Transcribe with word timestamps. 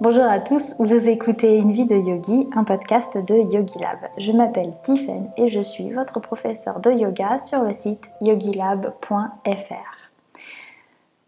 Bonjour 0.00 0.24
à 0.24 0.40
tous, 0.40 0.62
vous 0.80 1.08
écoutez 1.08 1.56
Une 1.56 1.70
vie 1.70 1.86
de 1.86 1.94
yogi, 1.94 2.48
un 2.56 2.64
podcast 2.64 3.16
de 3.16 3.52
Yogi 3.52 3.78
Lab. 3.78 3.98
Je 4.18 4.32
m'appelle 4.32 4.72
Tiffen 4.84 5.30
et 5.36 5.50
je 5.50 5.60
suis 5.60 5.92
votre 5.92 6.18
professeur 6.18 6.80
de 6.80 6.90
yoga 6.90 7.38
sur 7.38 7.62
le 7.62 7.72
site 7.74 8.02
yogilab.fr. 8.20 8.88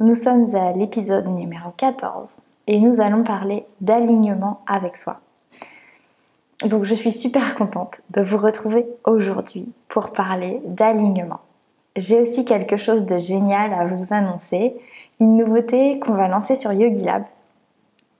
Nous 0.01 0.15
sommes 0.15 0.57
à 0.57 0.73
l'épisode 0.73 1.29
numéro 1.29 1.71
14 1.77 2.39
et 2.67 2.81
nous 2.81 3.01
allons 3.01 3.23
parler 3.23 3.65
d'alignement 3.81 4.61
avec 4.67 4.97
soi. 4.97 5.21
Donc 6.65 6.85
je 6.87 6.95
suis 6.95 7.13
super 7.13 7.55
contente 7.55 8.01
de 8.11 8.21
vous 8.21 8.39
retrouver 8.39 8.85
aujourd'hui 9.05 9.69
pour 9.89 10.11
parler 10.11 10.61
d'alignement. 10.65 11.41
J'ai 11.95 12.21
aussi 12.21 12.45
quelque 12.45 12.77
chose 12.77 13.07
de 13.07 13.19
génial 13.19 13.73
à 13.73 13.87
vous 13.87 14.07
annoncer, 14.11 14.75
une 15.21 15.37
nouveauté 15.37 16.01
qu'on 16.01 16.15
va 16.15 16.27
lancer 16.27 16.57
sur 16.57 16.73
Yogi 16.73 17.05
Lab 17.05 17.23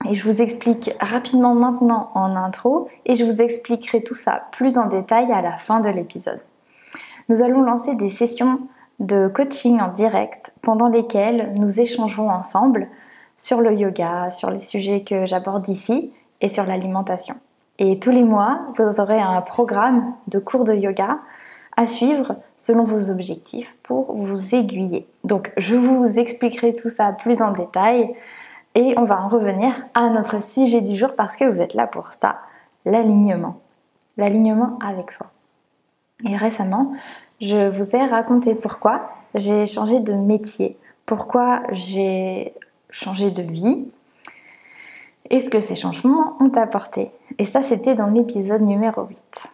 et 0.05 0.15
je 0.15 0.23
vous 0.23 0.41
explique 0.41 0.95
rapidement 0.99 1.55
maintenant 1.55 2.11
en 2.13 2.35
intro 2.35 2.89
et 3.05 3.15
je 3.15 3.23
vous 3.23 3.41
expliquerai 3.41 4.03
tout 4.03 4.15
ça 4.15 4.43
plus 4.51 4.77
en 4.77 4.87
détail 4.87 5.31
à 5.31 5.41
la 5.41 5.57
fin 5.57 5.79
de 5.79 5.89
l'épisode. 5.89 6.39
Nous 7.29 7.41
allons 7.41 7.61
lancer 7.61 7.95
des 7.95 8.09
sessions 8.09 8.59
de 8.99 9.27
coaching 9.27 9.79
en 9.79 9.89
direct 9.89 10.53
pendant 10.61 10.87
lesquelles 10.87 11.53
nous 11.55 11.79
échangerons 11.79 12.29
ensemble 12.29 12.87
sur 13.37 13.61
le 13.61 13.73
yoga, 13.73 14.31
sur 14.31 14.49
les 14.49 14.59
sujets 14.59 15.01
que 15.01 15.25
j'aborde 15.25 15.67
ici 15.69 16.11
et 16.41 16.49
sur 16.49 16.65
l'alimentation. 16.65 17.35
Et 17.79 17.99
tous 17.99 18.11
les 18.11 18.23
mois, 18.23 18.61
vous 18.77 18.99
aurez 18.99 19.19
un 19.19 19.41
programme 19.41 20.13
de 20.27 20.39
cours 20.39 20.63
de 20.63 20.73
yoga 20.73 21.19
à 21.75 21.85
suivre 21.85 22.35
selon 22.55 22.85
vos 22.85 23.11
objectifs 23.11 23.71
pour 23.83 24.15
vous 24.15 24.55
aiguiller. 24.55 25.07
Donc 25.23 25.53
je 25.57 25.75
vous 25.75 26.17
expliquerai 26.17 26.73
tout 26.73 26.89
ça 26.89 27.11
plus 27.11 27.41
en 27.41 27.51
détail 27.51 28.15
et 28.77 28.93
on 28.95 29.05
va 29.05 29.19
en 29.19 29.27
revenir 29.27 29.73
à 29.95 30.07
notre 30.09 30.41
sujet 30.41 30.81
du 30.81 30.95
jour 30.95 31.15
parce 31.17 31.35
que 31.35 31.45
vous 31.45 31.61
êtes 31.61 31.73
là 31.73 31.87
pour 31.87 32.09
ça, 32.21 32.37
l'alignement. 32.85 33.59
L'alignement 34.17 34.77
avec 34.85 35.11
soi. 35.11 35.27
Et 36.29 36.37
récemment, 36.37 36.93
je 37.41 37.69
vous 37.69 37.95
ai 37.95 38.05
raconté 38.05 38.53
pourquoi 38.53 39.09
j'ai 39.33 39.65
changé 39.65 39.99
de 39.99 40.13
métier, 40.13 40.77
pourquoi 41.07 41.61
j'ai 41.71 42.53
changé 42.91 43.31
de 43.31 43.41
vie 43.41 43.87
et 45.31 45.39
ce 45.39 45.49
que 45.49 45.59
ces 45.59 45.75
changements 45.75 46.37
ont 46.39 46.51
apporté. 46.55 47.09
Et 47.39 47.45
ça, 47.45 47.63
c'était 47.63 47.95
dans 47.95 48.07
l'épisode 48.07 48.61
numéro 48.61 49.05
8. 49.05 49.47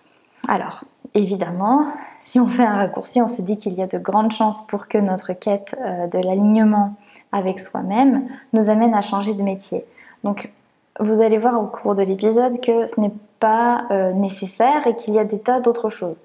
Alors, 0.50 0.84
évidemment, 1.14 1.88
si 2.24 2.42
on 2.42 2.50
fait 2.50 2.66
un 2.66 2.76
raccourci, 2.76 3.22
on 3.22 3.30
se 3.30 3.42
dit 3.42 3.58
qu'il 3.58 3.76
y 3.76 3.82
a 3.82 3.88
de 3.88 3.98
grandes 3.98 4.34
chances 4.34 4.68
pour 4.68 4.90
que 4.90 4.98
notre 4.98 5.32
quête 5.32 5.78
euh, 5.80 6.08
de 6.08 6.20
l'alignement 6.20 6.96
avec 7.34 7.60
soi-même 7.60 8.28
nous 8.54 8.70
amène 8.70 8.94
à 8.94 9.02
changer 9.02 9.34
de 9.34 9.42
métier. 9.42 9.84
Donc 10.24 10.52
vous 11.00 11.22
allez 11.22 11.38
voir 11.38 11.62
au 11.62 11.66
cours 11.66 11.96
de 11.96 12.04
l'épisode 12.04 12.62
que 12.62 12.88
ce 12.88 13.00
n'est 13.02 13.12
pas 13.40 13.86
euh, 13.92 14.14
nécessaire 14.14 14.88
et 14.88 14.96
qu'il 14.96 15.14
y 15.14 15.20
a 15.20 15.26
des 15.26 15.40
tas 15.40 15.60
d'autres 15.60 15.90
choses. 15.90 16.16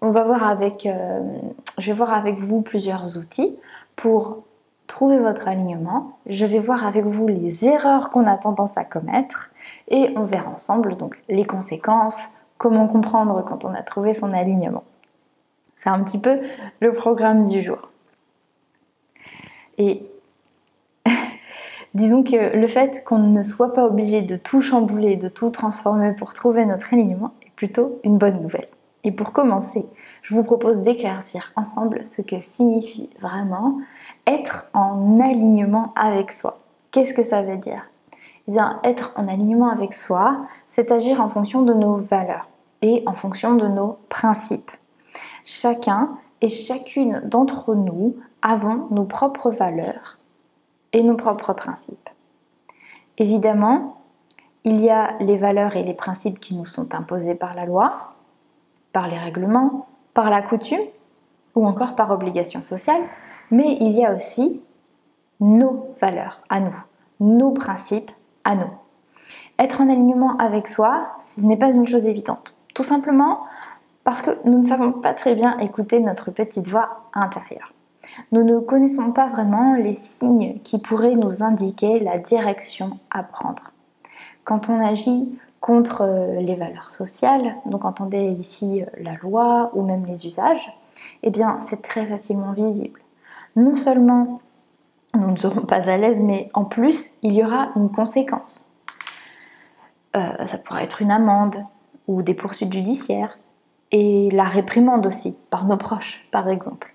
On 0.00 0.10
va 0.10 0.22
voir 0.22 0.46
avec, 0.46 0.86
euh, 0.86 1.20
je 1.78 1.90
vais 1.90 1.96
voir 1.96 2.12
avec 2.12 2.38
vous 2.38 2.60
plusieurs 2.60 3.16
outils 3.16 3.56
pour 3.96 4.44
trouver 4.86 5.18
votre 5.18 5.48
alignement. 5.48 6.18
Je 6.26 6.44
vais 6.46 6.60
voir 6.60 6.86
avec 6.86 7.04
vous 7.04 7.26
les 7.26 7.64
erreurs 7.64 8.10
qu'on 8.10 8.26
a 8.26 8.36
tendance 8.36 8.76
à 8.76 8.84
commettre 8.84 9.50
et 9.88 10.12
on 10.16 10.24
verra 10.24 10.50
ensemble 10.50 10.96
donc 10.96 11.20
les 11.28 11.44
conséquences, 11.44 12.18
comment 12.58 12.86
comprendre 12.86 13.44
quand 13.44 13.64
on 13.64 13.74
a 13.74 13.82
trouvé 13.82 14.14
son 14.14 14.32
alignement. 14.32 14.84
C'est 15.74 15.90
un 15.90 16.02
petit 16.02 16.18
peu 16.18 16.38
le 16.80 16.92
programme 16.92 17.44
du 17.44 17.62
jour. 17.62 17.88
Et 19.78 20.02
Disons 21.94 22.22
que 22.22 22.56
le 22.56 22.68
fait 22.68 23.02
qu'on 23.04 23.18
ne 23.18 23.42
soit 23.42 23.72
pas 23.72 23.86
obligé 23.86 24.22
de 24.22 24.36
tout 24.36 24.60
chambouler, 24.60 25.16
de 25.16 25.28
tout 25.28 25.50
transformer 25.50 26.12
pour 26.12 26.34
trouver 26.34 26.66
notre 26.66 26.92
alignement 26.92 27.32
est 27.42 27.52
plutôt 27.56 28.00
une 28.04 28.18
bonne 28.18 28.42
nouvelle. 28.42 28.68
Et 29.04 29.12
pour 29.12 29.32
commencer, 29.32 29.86
je 30.22 30.34
vous 30.34 30.42
propose 30.42 30.82
d'éclaircir 30.82 31.52
ensemble 31.56 32.06
ce 32.06 32.20
que 32.20 32.40
signifie 32.40 33.08
vraiment 33.20 33.78
être 34.26 34.66
en 34.74 35.18
alignement 35.20 35.92
avec 35.96 36.32
soi. 36.32 36.58
Qu'est-ce 36.90 37.14
que 37.14 37.22
ça 37.22 37.42
veut 37.42 37.56
dire? 37.56 37.88
Eh 38.48 38.52
bien, 38.52 38.80
être 38.84 39.12
en 39.16 39.28
alignement 39.28 39.70
avec 39.70 39.94
soi, 39.94 40.46
c'est 40.66 40.92
agir 40.92 41.20
en 41.20 41.30
fonction 41.30 41.62
de 41.62 41.72
nos 41.72 41.96
valeurs 41.96 42.48
et 42.82 43.02
en 43.06 43.14
fonction 43.14 43.54
de 43.54 43.66
nos 43.66 43.98
principes. 44.08 44.70
Chacun 45.44 46.10
et 46.42 46.50
chacune 46.50 47.22
d'entre 47.24 47.74
nous 47.74 48.16
avons 48.42 48.88
nos 48.90 49.04
propres 49.04 49.50
valeurs 49.50 50.17
et 50.92 51.02
nos 51.02 51.16
propres 51.16 51.52
principes. 51.52 52.08
Évidemment, 53.18 54.00
il 54.64 54.80
y 54.80 54.90
a 54.90 55.16
les 55.20 55.36
valeurs 55.36 55.76
et 55.76 55.82
les 55.82 55.94
principes 55.94 56.40
qui 56.40 56.54
nous 56.54 56.66
sont 56.66 56.94
imposés 56.94 57.34
par 57.34 57.54
la 57.54 57.66
loi, 57.66 58.14
par 58.92 59.08
les 59.08 59.18
règlements, 59.18 59.86
par 60.14 60.30
la 60.30 60.42
coutume 60.42 60.84
ou 61.54 61.66
encore 61.66 61.94
par 61.94 62.10
obligation 62.10 62.62
sociale, 62.62 63.02
mais 63.50 63.76
il 63.80 63.92
y 63.92 64.04
a 64.04 64.14
aussi 64.14 64.62
nos 65.40 65.94
valeurs 66.00 66.40
à 66.48 66.60
nous, 66.60 66.76
nos 67.20 67.50
principes 67.50 68.10
à 68.44 68.54
nous. 68.54 68.70
Être 69.58 69.80
en 69.80 69.88
alignement 69.88 70.36
avec 70.36 70.68
soi, 70.68 71.08
ce 71.18 71.40
n'est 71.40 71.56
pas 71.56 71.72
une 71.72 71.86
chose 71.86 72.06
évidente. 72.06 72.54
Tout 72.74 72.84
simplement 72.84 73.40
parce 74.04 74.22
que 74.22 74.30
nous 74.44 74.58
ne 74.58 74.64
savons 74.64 74.92
pas 74.92 75.14
très 75.14 75.34
bien 75.34 75.58
écouter 75.58 76.00
notre 76.00 76.30
petite 76.30 76.68
voix 76.68 77.02
intérieure 77.12 77.72
nous 78.32 78.42
ne 78.42 78.58
connaissons 78.58 79.12
pas 79.12 79.28
vraiment 79.28 79.74
les 79.74 79.94
signes 79.94 80.58
qui 80.64 80.78
pourraient 80.78 81.14
nous 81.14 81.42
indiquer 81.42 82.00
la 82.00 82.18
direction 82.18 82.98
à 83.10 83.22
prendre. 83.22 83.70
Quand 84.44 84.68
on 84.68 84.84
agit 84.84 85.38
contre 85.60 86.02
euh, 86.02 86.40
les 86.40 86.54
valeurs 86.54 86.90
sociales, 86.90 87.56
donc 87.66 87.84
entendez 87.84 88.36
ici 88.38 88.82
euh, 88.82 88.86
la 88.98 89.14
loi 89.16 89.70
ou 89.74 89.82
même 89.82 90.06
les 90.06 90.26
usages, 90.26 90.72
eh 91.22 91.30
bien 91.30 91.60
c'est 91.60 91.82
très 91.82 92.06
facilement 92.06 92.52
visible. 92.52 93.00
Non 93.56 93.76
seulement 93.76 94.40
nous 95.14 95.30
ne 95.30 95.36
serons 95.36 95.62
pas 95.62 95.88
à 95.88 95.96
l'aise, 95.96 96.20
mais 96.20 96.50
en 96.54 96.64
plus 96.64 97.10
il 97.22 97.34
y 97.34 97.44
aura 97.44 97.70
une 97.76 97.90
conséquence. 97.90 98.72
Euh, 100.16 100.46
ça 100.46 100.58
pourrait 100.58 100.84
être 100.84 101.02
une 101.02 101.10
amende 101.10 101.64
ou 102.06 102.22
des 102.22 102.34
poursuites 102.34 102.72
judiciaires 102.72 103.38
et 103.90 104.30
la 104.30 104.44
réprimande 104.44 105.06
aussi 105.06 105.38
par 105.50 105.66
nos 105.66 105.76
proches 105.76 106.26
par 106.30 106.48
exemple. 106.48 106.94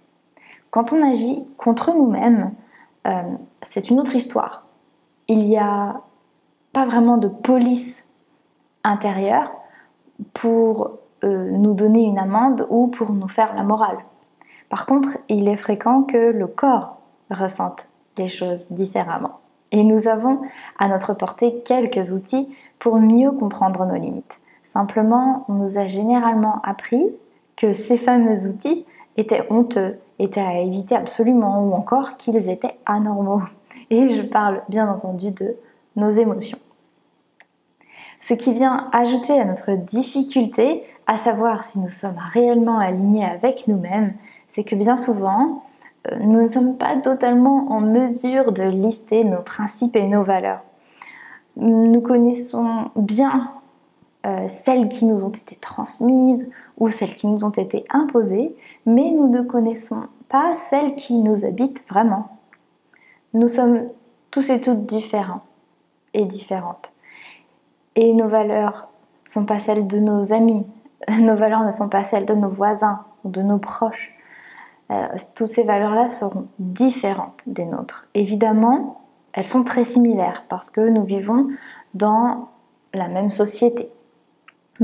Quand 0.74 0.92
on 0.92 1.08
agit 1.08 1.48
contre 1.58 1.94
nous-mêmes, 1.94 2.52
euh, 3.06 3.22
c'est 3.62 3.92
une 3.92 4.00
autre 4.00 4.16
histoire. 4.16 4.66
Il 5.28 5.44
n'y 5.44 5.60
a 5.60 6.02
pas 6.74 6.88
vraiment 6.88 7.18
de 7.18 7.28
police 7.28 8.04
intérieure 8.84 9.52
pour 10.34 10.98
euh, 11.24 11.52
nous 11.52 11.76
donner 11.76 12.02
une 12.02 12.18
amende 12.18 12.66
ou 12.72 12.88
pour 12.88 13.12
nous 13.12 13.28
faire 13.28 13.54
la 13.56 13.62
morale. 13.62 14.00
Par 14.70 14.88
contre, 14.88 15.20
il 15.30 15.48
est 15.48 15.58
fréquent 15.58 16.02
que 16.02 16.32
le 16.32 16.48
corps 16.48 16.98
ressente 17.30 17.86
les 18.18 18.28
choses 18.28 18.66
différemment. 18.72 19.42
Et 19.72 19.84
nous 19.84 20.08
avons 20.08 20.42
à 20.80 20.88
notre 20.88 21.14
portée 21.14 21.62
quelques 21.64 22.12
outils 22.12 22.50
pour 22.80 22.98
mieux 22.98 23.30
comprendre 23.30 23.86
nos 23.86 23.94
limites. 23.94 24.42
Simplement, 24.64 25.46
on 25.50 25.54
nous 25.54 25.78
a 25.78 25.86
généralement 25.86 26.64
appris 26.64 27.12
que 27.58 27.76
ces 27.76 27.98
fameux 27.98 28.48
outils 28.48 28.88
étaient 29.18 29.46
honteux, 29.50 30.00
étaient 30.20 30.42
à 30.42 30.60
éviter 30.60 30.96
absolument, 30.96 31.64
ou 31.64 31.74
encore 31.74 32.18
qu'ils 32.18 32.50
étaient 32.50 32.78
anormaux. 32.86 33.42
Et 33.90 34.10
je 34.10 34.22
parle 34.22 34.62
bien 34.70 34.88
entendu 34.88 35.32
de 35.32 35.56
nos 35.96 36.12
émotions. 36.12 36.58
Ce 38.20 38.34
qui 38.34 38.54
vient 38.54 38.90
ajouter 38.94 39.40
à 39.40 39.46
notre 39.46 39.74
difficulté 39.74 40.84
à 41.08 41.18
savoir 41.18 41.66
si 41.66 41.80
nous 41.80 41.90
sommes 41.90 42.20
réellement 42.32 42.80
alignés 42.80 43.26
avec 43.26 43.68
nous-mêmes, 43.68 44.14
c'est 44.50 44.64
que 44.64 44.76
bien 44.76 44.98
souvent, 44.98 45.64
euh, 46.12 46.16
nous 46.20 46.44
ne 46.44 46.48
sommes 46.48 46.78
pas 46.78 46.96
totalement 46.98 47.72
en 47.72 47.82
mesure 47.82 48.52
de 48.52 48.64
lister 48.64 49.24
nos 49.24 49.42
principes 49.42 49.96
et 49.96 50.08
nos 50.08 50.24
valeurs. 50.24 50.62
Nous 51.58 52.02
connaissons 52.02 52.90
bien 52.96 53.52
euh, 54.26 54.48
celles 54.64 54.88
qui 54.90 55.06
nous 55.06 55.24
ont 55.24 55.32
été 55.32 55.58
transmises 55.58 56.50
ou 56.78 56.90
celles 56.90 57.16
qui 57.16 57.28
nous 57.28 57.44
ont 57.44 57.50
été 57.50 57.84
imposées, 57.90 58.56
mais 58.86 59.12
nous 59.12 59.28
ne 59.28 59.42
connaissons 59.42 60.08
pas 60.30 60.56
celles 60.70 60.96
qui 60.96 61.16
nous 61.16 61.46
habitent 61.46 61.84
vraiment. 61.90 62.30
Nous 63.34 63.50
sommes 63.50 63.90
tous 64.32 64.50
et 64.50 64.62
toutes 64.62 64.86
différents 64.86 65.44
et 66.14 66.26
différentes. 66.26 66.92
Et 67.96 68.14
nos 68.14 68.28
valeurs 68.28 68.90
ne 69.26 69.32
sont 69.32 69.46
pas 69.46 69.60
celles 69.60 69.88
de 69.88 70.00
nos 70.00 70.32
amis, 70.32 70.66
nos 71.20 71.36
valeurs 71.36 71.64
ne 71.64 71.72
sont 71.72 71.90
pas 71.90 72.04
celles 72.04 72.26
de 72.26 72.34
nos 72.34 72.50
voisins 72.50 73.02
ou 73.24 73.30
de 73.30 73.42
nos 73.42 73.58
proches. 73.58 74.14
Euh, 74.92 75.08
toutes 75.36 75.48
ces 75.48 75.64
valeurs-là 75.64 76.10
seront 76.10 76.48
différentes 76.60 77.44
des 77.48 77.66
nôtres. 77.66 78.08
Évidemment, 78.14 79.02
elles 79.34 79.48
sont 79.48 79.64
très 79.64 79.86
similaires 79.86 80.46
parce 80.50 80.70
que 80.70 80.82
nous 80.82 81.04
vivons 81.04 81.48
dans 81.94 82.50
la 82.94 83.08
même 83.08 83.32
société. 83.32 83.90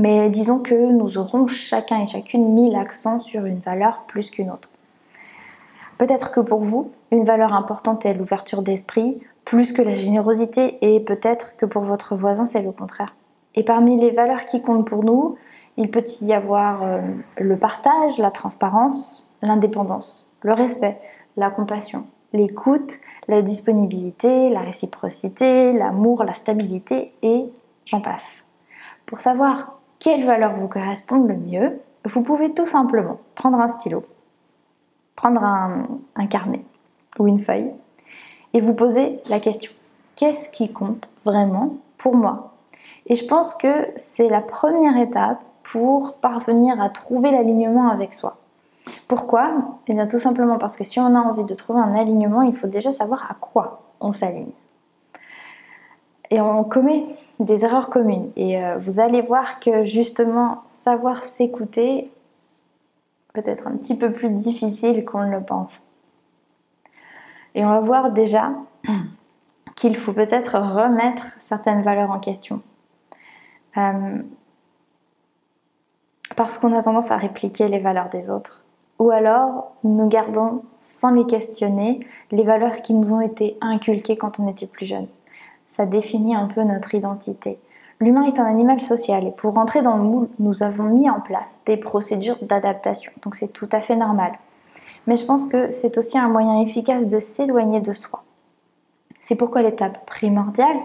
Mais 0.00 0.30
disons 0.30 0.60
que 0.60 0.74
nous 0.74 1.18
aurons 1.18 1.46
chacun 1.46 2.00
et 2.00 2.06
chacune 2.06 2.54
mis 2.54 2.70
l'accent 2.70 3.20
sur 3.20 3.44
une 3.44 3.58
valeur 3.58 4.04
plus 4.06 4.30
qu'une 4.30 4.50
autre. 4.50 4.70
Peut-être 5.98 6.32
que 6.32 6.40
pour 6.40 6.60
vous, 6.60 6.90
une 7.10 7.26
valeur 7.26 7.52
importante 7.52 8.06
est 8.06 8.14
l'ouverture 8.14 8.62
d'esprit, 8.62 9.20
plus 9.44 9.74
que 9.74 9.82
la 9.82 9.92
générosité, 9.92 10.78
et 10.80 11.00
peut-être 11.00 11.54
que 11.58 11.66
pour 11.66 11.82
votre 11.82 12.16
voisin, 12.16 12.46
c'est 12.46 12.62
le 12.62 12.72
contraire. 12.72 13.14
Et 13.54 13.62
parmi 13.62 14.00
les 14.00 14.10
valeurs 14.10 14.46
qui 14.46 14.62
comptent 14.62 14.88
pour 14.88 15.04
nous, 15.04 15.36
il 15.76 15.90
peut 15.90 16.04
y 16.22 16.32
avoir 16.32 16.82
euh, 16.82 17.02
le 17.36 17.58
partage, 17.58 18.16
la 18.16 18.30
transparence, 18.30 19.28
l'indépendance, 19.42 20.26
le 20.40 20.54
respect, 20.54 20.98
la 21.36 21.50
compassion, 21.50 22.06
l'écoute, 22.32 22.94
la 23.28 23.42
disponibilité, 23.42 24.48
la 24.48 24.60
réciprocité, 24.60 25.74
l'amour, 25.74 26.24
la 26.24 26.32
stabilité 26.32 27.12
et 27.20 27.44
j'en 27.84 28.00
passe. 28.00 28.38
Pour 29.04 29.20
savoir 29.20 29.79
quelles 30.00 30.26
valeurs 30.26 30.54
vous 30.54 30.68
correspondent 30.68 31.28
le 31.28 31.36
mieux, 31.36 31.80
vous 32.04 32.22
pouvez 32.22 32.52
tout 32.52 32.66
simplement 32.66 33.18
prendre 33.36 33.60
un 33.60 33.68
stylo, 33.68 34.04
prendre 35.14 35.44
un, 35.44 35.86
un 36.16 36.26
carnet 36.26 36.64
ou 37.18 37.28
une 37.28 37.38
feuille 37.38 37.70
et 38.52 38.60
vous 38.60 38.74
poser 38.74 39.20
la 39.28 39.38
question 39.38 39.70
qu'est-ce 40.20 40.50
qui 40.50 40.70
compte 40.70 41.10
vraiment 41.24 41.76
pour 41.96 42.14
moi? 42.14 42.52
Et 43.06 43.14
je 43.14 43.24
pense 43.26 43.54
que 43.54 43.88
c'est 43.96 44.28
la 44.28 44.42
première 44.42 44.98
étape 44.98 45.40
pour 45.62 46.16
parvenir 46.16 46.78
à 46.78 46.90
trouver 46.90 47.30
l'alignement 47.30 47.88
avec 47.88 48.12
soi. 48.12 48.36
Pourquoi? 49.08 49.50
Eh 49.86 49.94
bien 49.94 50.06
tout 50.06 50.18
simplement 50.18 50.58
parce 50.58 50.76
que 50.76 50.84
si 50.84 51.00
on 51.00 51.14
a 51.14 51.20
envie 51.20 51.44
de 51.44 51.54
trouver 51.54 51.80
un 51.80 51.94
alignement, 51.94 52.42
il 52.42 52.54
faut 52.54 52.66
déjà 52.66 52.92
savoir 52.92 53.30
à 53.30 53.34
quoi 53.34 53.80
on 53.98 54.12
s'aligne. 54.12 54.52
Et 56.30 56.40
on 56.40 56.64
commet 56.64 57.04
des 57.40 57.64
erreurs 57.64 57.90
communes. 57.90 58.30
Et 58.36 58.62
euh, 58.62 58.78
vous 58.78 59.00
allez 59.00 59.22
voir 59.22 59.60
que 59.60 59.84
justement, 59.84 60.62
savoir 60.66 61.24
s'écouter 61.24 62.10
peut 63.32 63.42
être 63.46 63.66
un 63.66 63.76
petit 63.76 63.96
peu 63.96 64.12
plus 64.12 64.30
difficile 64.30 65.04
qu'on 65.04 65.24
ne 65.24 65.30
le 65.30 65.42
pense. 65.42 65.80
Et 67.54 67.64
on 67.64 67.68
va 67.68 67.80
voir 67.80 68.10
déjà 68.12 68.52
qu'il 69.76 69.96
faut 69.96 70.12
peut-être 70.12 70.58
remettre 70.58 71.36
certaines 71.40 71.82
valeurs 71.82 72.10
en 72.10 72.20
question. 72.20 72.62
Euh, 73.76 74.22
parce 76.36 76.58
qu'on 76.58 76.76
a 76.76 76.82
tendance 76.82 77.10
à 77.10 77.16
répliquer 77.16 77.68
les 77.68 77.78
valeurs 77.78 78.08
des 78.10 78.30
autres. 78.30 78.62
Ou 78.98 79.10
alors, 79.10 79.72
nous 79.82 80.08
gardons 80.08 80.62
sans 80.78 81.10
les 81.10 81.26
questionner 81.26 82.06
les 82.30 82.44
valeurs 82.44 82.82
qui 82.82 82.92
nous 82.92 83.12
ont 83.12 83.20
été 83.20 83.56
inculquées 83.60 84.16
quand 84.16 84.38
on 84.38 84.48
était 84.48 84.66
plus 84.66 84.86
jeune. 84.86 85.06
Ça 85.70 85.86
définit 85.86 86.36
un 86.36 86.46
peu 86.46 86.62
notre 86.62 86.94
identité. 86.94 87.58
L'humain 88.00 88.24
est 88.24 88.38
un 88.38 88.44
animal 88.44 88.80
social 88.80 89.26
et 89.26 89.30
pour 89.30 89.54
rentrer 89.54 89.82
dans 89.82 89.96
le 89.96 90.02
moule, 90.02 90.28
nous 90.38 90.62
avons 90.62 90.84
mis 90.84 91.08
en 91.08 91.20
place 91.20 91.60
des 91.66 91.76
procédures 91.76 92.38
d'adaptation. 92.42 93.12
Donc 93.22 93.36
c'est 93.36 93.52
tout 93.52 93.68
à 93.72 93.80
fait 93.80 93.96
normal. 93.96 94.32
Mais 95.06 95.16
je 95.16 95.24
pense 95.24 95.46
que 95.46 95.70
c'est 95.70 95.96
aussi 95.96 96.18
un 96.18 96.28
moyen 96.28 96.60
efficace 96.60 97.08
de 97.08 97.18
s'éloigner 97.18 97.80
de 97.80 97.92
soi. 97.92 98.22
C'est 99.20 99.36
pourquoi 99.36 99.62
l'étape 99.62 100.04
primordiale 100.06 100.76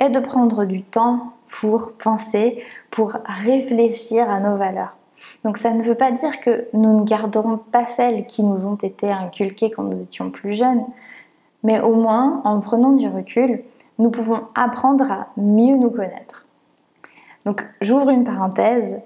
est 0.00 0.10
de 0.10 0.20
prendre 0.20 0.64
du 0.64 0.82
temps 0.82 1.32
pour 1.48 1.92
penser, 1.92 2.62
pour 2.90 3.12
réfléchir 3.24 4.30
à 4.30 4.40
nos 4.40 4.56
valeurs. 4.56 4.96
Donc 5.44 5.58
ça 5.58 5.72
ne 5.72 5.82
veut 5.82 5.94
pas 5.94 6.10
dire 6.10 6.40
que 6.40 6.68
nous 6.72 7.00
ne 7.00 7.04
garderons 7.04 7.58
pas 7.58 7.86
celles 7.86 8.26
qui 8.26 8.42
nous 8.42 8.66
ont 8.66 8.76
été 8.76 9.10
inculquées 9.10 9.70
quand 9.70 9.82
nous 9.82 10.00
étions 10.00 10.30
plus 10.30 10.54
jeunes, 10.54 10.84
mais 11.62 11.80
au 11.80 11.94
moins 11.94 12.40
en 12.44 12.60
prenant 12.60 12.92
du 12.92 13.08
recul, 13.08 13.62
nous 14.02 14.10
pouvons 14.10 14.42
apprendre 14.56 15.10
à 15.10 15.28
mieux 15.36 15.76
nous 15.76 15.90
connaître. 15.90 16.44
Donc 17.46 17.64
j'ouvre 17.80 18.10
une 18.10 18.24
parenthèse, 18.24 19.00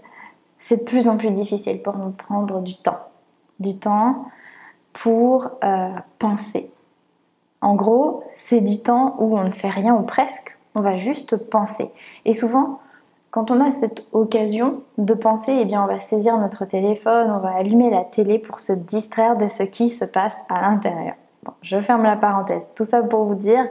c'est 0.58 0.78
de 0.78 0.84
plus 0.84 1.06
en 1.08 1.18
plus 1.18 1.30
difficile 1.30 1.82
pour 1.82 1.98
nous 1.98 2.10
prendre 2.10 2.60
du 2.62 2.76
temps. 2.76 3.00
Du 3.60 3.78
temps 3.78 4.24
pour 4.94 5.50
euh, 5.62 5.90
penser. 6.18 6.70
En 7.60 7.74
gros, 7.74 8.24
c'est 8.38 8.62
du 8.62 8.80
temps 8.80 9.16
où 9.18 9.38
on 9.38 9.44
ne 9.44 9.50
fait 9.50 9.68
rien 9.68 9.94
ou 9.94 10.02
presque, 10.02 10.56
on 10.74 10.80
va 10.80 10.96
juste 10.96 11.36
penser. 11.36 11.90
Et 12.24 12.32
souvent, 12.32 12.80
quand 13.30 13.50
on 13.50 13.60
a 13.60 13.72
cette 13.72 14.06
occasion 14.12 14.80
de 14.96 15.12
penser, 15.12 15.58
eh 15.60 15.66
bien, 15.66 15.82
on 15.82 15.86
va 15.86 15.98
saisir 15.98 16.38
notre 16.38 16.64
téléphone, 16.64 17.30
on 17.30 17.38
va 17.38 17.54
allumer 17.54 17.90
la 17.90 18.04
télé 18.04 18.38
pour 18.38 18.60
se 18.60 18.72
distraire 18.72 19.36
de 19.36 19.46
ce 19.46 19.62
qui 19.62 19.90
se 19.90 20.06
passe 20.06 20.36
à 20.48 20.62
l'intérieur. 20.62 21.14
je 21.60 21.80
ferme 21.82 22.04
la 22.04 22.16
parenthèse. 22.16 22.70
Tout 22.74 22.86
ça 22.86 23.02
pour 23.02 23.24
vous 23.24 23.34
dire 23.34 23.66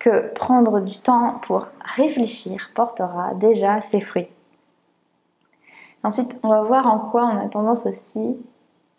que 0.00 0.32
prendre 0.34 0.80
du 0.80 0.98
temps 0.98 1.40
pour 1.46 1.68
réfléchir 1.84 2.70
portera 2.74 3.34
déjà 3.34 3.80
ses 3.80 4.00
fruits. 4.00 4.28
Ensuite, 6.02 6.34
on 6.42 6.48
va 6.48 6.62
voir 6.62 6.86
en 6.86 6.98
quoi 6.98 7.26
on 7.26 7.38
a 7.38 7.48
tendance 7.48 7.86
aussi 7.86 8.36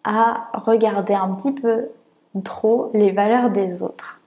à 0.06 0.48
regarder 0.54 1.14
un 1.14 1.34
petit 1.34 1.52
peu 1.52 1.90
trop 2.44 2.92
les 2.94 3.12
valeurs 3.12 3.50
des 3.50 3.84
autres. 3.84 4.22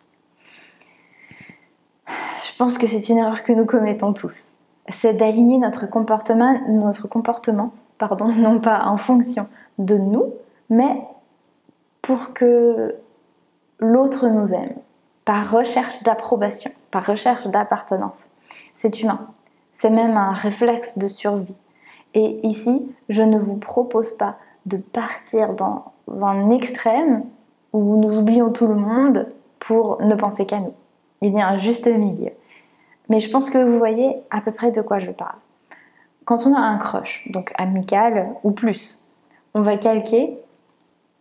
Je 2.06 2.58
pense 2.58 2.76
que 2.76 2.86
c'est 2.86 3.08
une 3.08 3.18
erreur 3.18 3.42
que 3.44 3.52
nous 3.52 3.64
commettons 3.64 4.12
tous. 4.12 4.36
C'est 4.88 5.14
d'aligner 5.14 5.56
notre 5.58 5.88
comportement, 5.88 6.60
notre 6.68 7.08
comportement 7.08 7.72
pardon, 7.98 8.28
non 8.36 8.60
pas 8.60 8.84
en 8.84 8.96
fonction 8.96 9.48
de 9.78 9.96
nous, 9.96 10.34
mais 10.70 11.02
pour 12.02 12.32
que 12.32 12.94
l'autre 13.78 14.28
nous 14.28 14.52
aime, 14.52 14.74
par 15.24 15.50
recherche 15.50 16.02
d'approbation, 16.02 16.70
par 16.90 17.06
recherche 17.06 17.46
d'appartenance. 17.46 18.24
C'est 18.76 19.00
humain. 19.00 19.28
C'est 19.72 19.90
même 19.90 20.16
un 20.16 20.32
réflexe 20.32 20.98
de 20.98 21.08
survie. 21.08 21.54
Et 22.14 22.46
ici, 22.46 22.82
je 23.08 23.22
ne 23.22 23.38
vous 23.38 23.56
propose 23.56 24.12
pas 24.12 24.36
de 24.66 24.76
partir 24.76 25.54
dans 25.54 25.92
un 26.22 26.50
extrême 26.50 27.24
où 27.72 27.96
nous 28.00 28.16
oublions 28.16 28.50
tout 28.50 28.68
le 28.68 28.76
monde 28.76 29.28
pour 29.58 30.00
ne 30.02 30.14
penser 30.14 30.46
qu'à 30.46 30.60
nous. 30.60 30.74
Il 31.20 31.32
y 31.32 31.40
a 31.40 31.48
un 31.48 31.58
juste 31.58 31.86
milieu. 31.86 32.30
Mais 33.08 33.20
je 33.20 33.30
pense 33.30 33.50
que 33.50 33.58
vous 33.58 33.78
voyez 33.78 34.16
à 34.30 34.40
peu 34.40 34.52
près 34.52 34.70
de 34.70 34.80
quoi 34.80 34.98
je 34.98 35.10
parle. 35.10 35.36
Quand 36.24 36.46
on 36.46 36.54
a 36.54 36.60
un 36.60 36.78
crush, 36.78 37.26
donc 37.30 37.52
amical 37.58 38.34
ou 38.44 38.52
plus, 38.52 39.04
on 39.54 39.62
va 39.62 39.76
calquer 39.76 40.38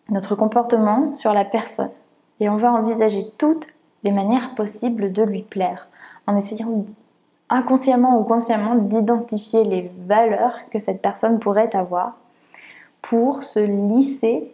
notre 0.09 0.35
comportement 0.35 1.13
sur 1.15 1.33
la 1.33 1.43
personne 1.43 1.91
et 2.39 2.49
on 2.49 2.57
va 2.57 2.71
envisager 2.71 3.23
toutes 3.37 3.67
les 4.03 4.11
manières 4.11 4.55
possibles 4.55 5.11
de 5.11 5.23
lui 5.23 5.43
plaire 5.43 5.87
en 6.27 6.37
essayant 6.37 6.85
inconsciemment 7.49 8.19
ou 8.19 8.23
consciemment 8.23 8.75
d'identifier 8.75 9.63
les 9.63 9.91
valeurs 10.07 10.57
que 10.71 10.79
cette 10.79 11.01
personne 11.01 11.39
pourrait 11.39 11.75
avoir 11.75 12.13
pour 13.01 13.43
se 13.43 13.59
lisser 13.59 14.51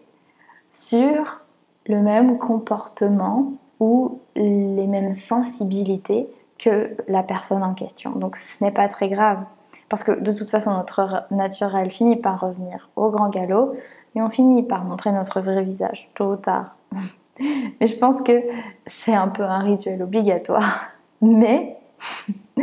sur 0.73 1.41
le 1.85 2.01
même 2.01 2.37
comportement 2.37 3.53
ou 3.79 4.19
les 4.35 4.87
mêmes 4.87 5.13
sensibilités 5.13 6.27
que 6.57 6.95
la 7.07 7.23
personne 7.23 7.63
en 7.63 7.73
question. 7.73 8.11
Donc 8.11 8.35
ce 8.35 8.63
n'est 8.63 8.71
pas 8.71 8.87
très 8.89 9.07
grave. 9.07 9.39
Parce 9.87 10.03
que 10.03 10.19
de 10.19 10.31
toute 10.31 10.49
façon, 10.49 10.73
notre 10.73 11.23
nature, 11.31 11.75
elle 11.75 11.91
finit 11.91 12.15
par 12.15 12.41
revenir 12.41 12.89
au 12.95 13.09
grand 13.09 13.29
galop 13.29 13.75
et 14.15 14.21
on 14.21 14.29
finit 14.29 14.63
par 14.63 14.83
montrer 14.83 15.11
notre 15.11 15.41
vrai 15.41 15.63
visage, 15.63 16.09
tôt 16.15 16.33
ou 16.33 16.35
tard. 16.35 16.75
Mais 17.39 17.87
je 17.87 17.97
pense 17.97 18.21
que 18.21 18.43
c'est 18.87 19.13
un 19.13 19.27
peu 19.27 19.43
un 19.43 19.59
rituel 19.59 20.01
obligatoire. 20.01 20.89
Mais 21.21 21.77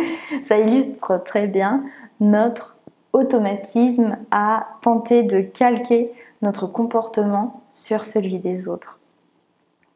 ça 0.47 0.59
illustre 0.59 1.23
très 1.25 1.47
bien 1.47 1.85
notre 2.21 2.77
automatisme 3.13 4.19
à 4.31 4.67
tenter 4.83 5.23
de 5.23 5.41
calquer 5.41 6.13
notre 6.43 6.67
comportement 6.67 7.63
sur 7.71 8.05
celui 8.05 8.39
des 8.39 8.69
autres. 8.69 8.99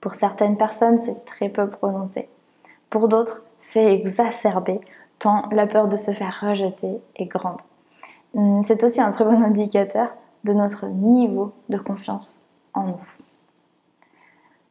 Pour 0.00 0.14
certaines 0.14 0.56
personnes, 0.56 0.98
c'est 0.98 1.24
très 1.26 1.50
peu 1.50 1.68
prononcé. 1.68 2.28
Pour 2.88 3.08
d'autres, 3.08 3.44
c'est 3.58 3.92
exacerbé 3.92 4.80
tant 5.18 5.48
la 5.52 5.66
peur 5.66 5.86
de 5.88 5.96
se 5.96 6.10
faire 6.12 6.40
rejeter 6.40 7.00
est 7.16 7.26
grande. 7.26 7.60
Hum, 8.34 8.62
c'est 8.64 8.82
aussi 8.84 9.00
un 9.00 9.12
très 9.12 9.24
bon 9.24 9.42
indicateur 9.44 10.08
de 10.44 10.52
notre 10.52 10.86
niveau 10.86 11.52
de 11.68 11.76
confiance 11.76 12.40
en 12.72 12.84
nous. 12.84 13.29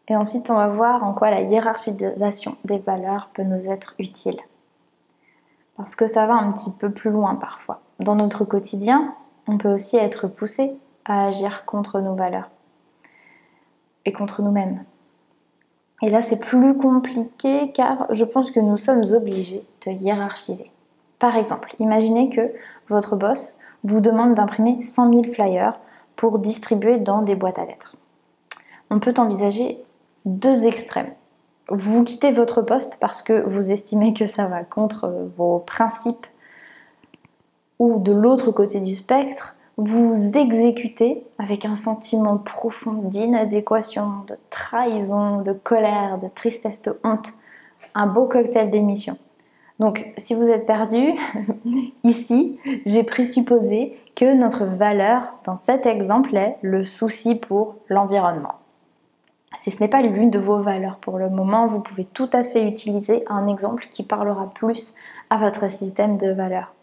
Et 0.09 0.15
ensuite, 0.15 0.49
on 0.49 0.55
va 0.55 0.67
voir 0.67 1.03
en 1.03 1.13
quoi 1.13 1.29
la 1.29 1.41
hiérarchisation 1.41 2.57
des 2.65 2.79
valeurs 2.79 3.29
peut 3.33 3.43
nous 3.43 3.67
être 3.67 3.93
utile. 3.99 4.39
Parce 5.77 5.95
que 5.95 6.07
ça 6.07 6.25
va 6.25 6.33
un 6.33 6.51
petit 6.51 6.71
peu 6.71 6.89
plus 6.89 7.11
loin 7.11 7.35
parfois. 7.35 7.81
Dans 7.99 8.15
notre 8.15 8.43
quotidien, 8.43 9.13
on 9.47 9.57
peut 9.57 9.71
aussi 9.71 9.97
être 9.97 10.27
poussé 10.27 10.77
à 11.05 11.27
agir 11.27 11.63
contre 11.65 12.01
nos 12.01 12.15
valeurs 12.15 12.49
et 14.05 14.11
contre 14.11 14.41
nous-mêmes. 14.41 14.83
Et 16.01 16.09
là, 16.09 16.21
c'est 16.21 16.39
plus 16.39 16.75
compliqué 16.75 17.71
car 17.71 18.07
je 18.09 18.23
pense 18.23 18.51
que 18.51 18.59
nous 18.59 18.77
sommes 18.77 19.03
obligés 19.13 19.63
de 19.85 19.91
hiérarchiser. 19.91 20.71
Par 21.19 21.35
exemple, 21.35 21.75
imaginez 21.79 22.29
que 22.29 22.51
votre 22.87 23.15
boss 23.15 23.57
vous 23.83 23.99
demande 23.99 24.33
d'imprimer 24.33 24.81
100 24.81 25.11
000 25.11 25.23
flyers 25.33 25.77
pour 26.15 26.39
distribuer 26.39 26.97
dans 26.97 27.21
des 27.21 27.35
boîtes 27.35 27.59
à 27.59 27.65
lettres. 27.65 27.95
On 28.89 28.99
peut 28.99 29.13
envisager 29.17 29.83
deux 30.37 30.65
extrêmes. 30.65 31.13
Vous 31.69 32.03
quittez 32.03 32.31
votre 32.31 32.61
poste 32.61 32.97
parce 32.99 33.21
que 33.21 33.41
vous 33.47 33.71
estimez 33.71 34.13
que 34.13 34.27
ça 34.27 34.45
va 34.45 34.63
contre 34.63 35.29
vos 35.37 35.59
principes 35.59 36.25
ou 37.77 37.99
de 37.99 38.11
l'autre 38.11 38.51
côté 38.51 38.79
du 38.79 38.93
spectre, 38.93 39.55
vous 39.77 40.37
exécutez 40.37 41.23
avec 41.37 41.65
un 41.65 41.75
sentiment 41.75 42.37
profond 42.37 42.91
d'inadéquation, 43.03 44.25
de 44.27 44.35
trahison, 44.49 45.41
de 45.41 45.53
colère, 45.53 46.17
de 46.19 46.27
tristesse, 46.27 46.81
de 46.81 46.99
honte, 47.05 47.31
un 47.95 48.07
beau 48.07 48.25
cocktail 48.25 48.69
d'émission. 48.69 49.17
Donc, 49.79 50.11
si 50.17 50.33
vous 50.33 50.43
êtes 50.43 50.65
perdu, 50.65 51.13
ici, 52.03 52.59
j'ai 52.85 53.03
présupposé 53.03 53.97
que 54.15 54.33
notre 54.33 54.65
valeur 54.65 55.35
dans 55.45 55.55
cet 55.55 55.85
exemple 55.85 56.35
est 56.35 56.57
le 56.61 56.83
souci 56.83 57.35
pour 57.35 57.75
l'environnement. 57.87 58.55
Si 59.57 59.71
ce 59.71 59.81
n'est 59.81 59.89
pas 59.89 60.01
l'une 60.01 60.29
de 60.29 60.39
vos 60.39 60.61
valeurs 60.61 60.97
pour 60.97 61.17
le 61.17 61.29
moment, 61.29 61.67
vous 61.67 61.81
pouvez 61.81 62.05
tout 62.05 62.29
à 62.33 62.43
fait 62.43 62.63
utiliser 62.63 63.23
un 63.27 63.47
exemple 63.47 63.87
qui 63.89 64.03
parlera 64.03 64.49
plus 64.53 64.93
à 65.29 65.37
votre 65.37 65.69
système 65.71 66.17
de 66.17 66.31
valeurs. 66.31 66.73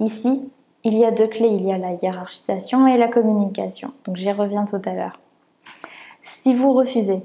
Ici, 0.00 0.50
il 0.84 0.96
y 0.96 1.04
a 1.04 1.10
deux 1.10 1.26
clés, 1.26 1.48
il 1.48 1.64
y 1.64 1.72
a 1.72 1.78
la 1.78 1.92
hiérarchisation 1.92 2.86
et 2.86 2.96
la 2.96 3.08
communication. 3.08 3.92
Donc 4.04 4.16
j'y 4.16 4.32
reviens 4.32 4.64
tout 4.64 4.80
à 4.84 4.94
l'heure. 4.94 5.18
Si 6.22 6.54
vous 6.54 6.72
refusez 6.72 7.22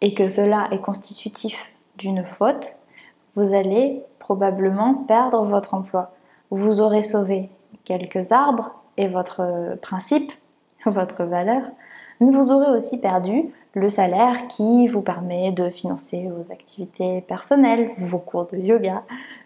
et 0.00 0.14
que 0.14 0.28
cela 0.28 0.68
est 0.72 0.80
constitutif 0.80 1.56
d'une 1.98 2.24
faute, 2.24 2.76
vous 3.34 3.54
allez 3.54 4.02
probablement 4.18 4.94
perdre 4.94 5.44
votre 5.44 5.74
emploi. 5.74 6.12
Vous 6.50 6.80
aurez 6.80 7.02
sauvé 7.02 7.50
quelques 7.84 8.30
arbres 8.30 8.70
et 8.96 9.08
votre 9.08 9.76
principe, 9.80 10.32
votre 10.86 11.24
valeur, 11.24 11.62
mais 12.20 12.30
vous 12.30 12.52
aurez 12.52 12.76
aussi 12.76 13.00
perdu 13.00 13.52
le 13.74 13.88
salaire 13.88 14.48
qui 14.48 14.88
vous 14.88 15.00
permet 15.00 15.52
de 15.52 15.70
financer 15.70 16.28
vos 16.28 16.52
activités 16.52 17.22
personnelles, 17.22 17.90
vos 17.96 18.18
cours 18.18 18.46
de 18.46 18.58
yoga, 18.58 19.02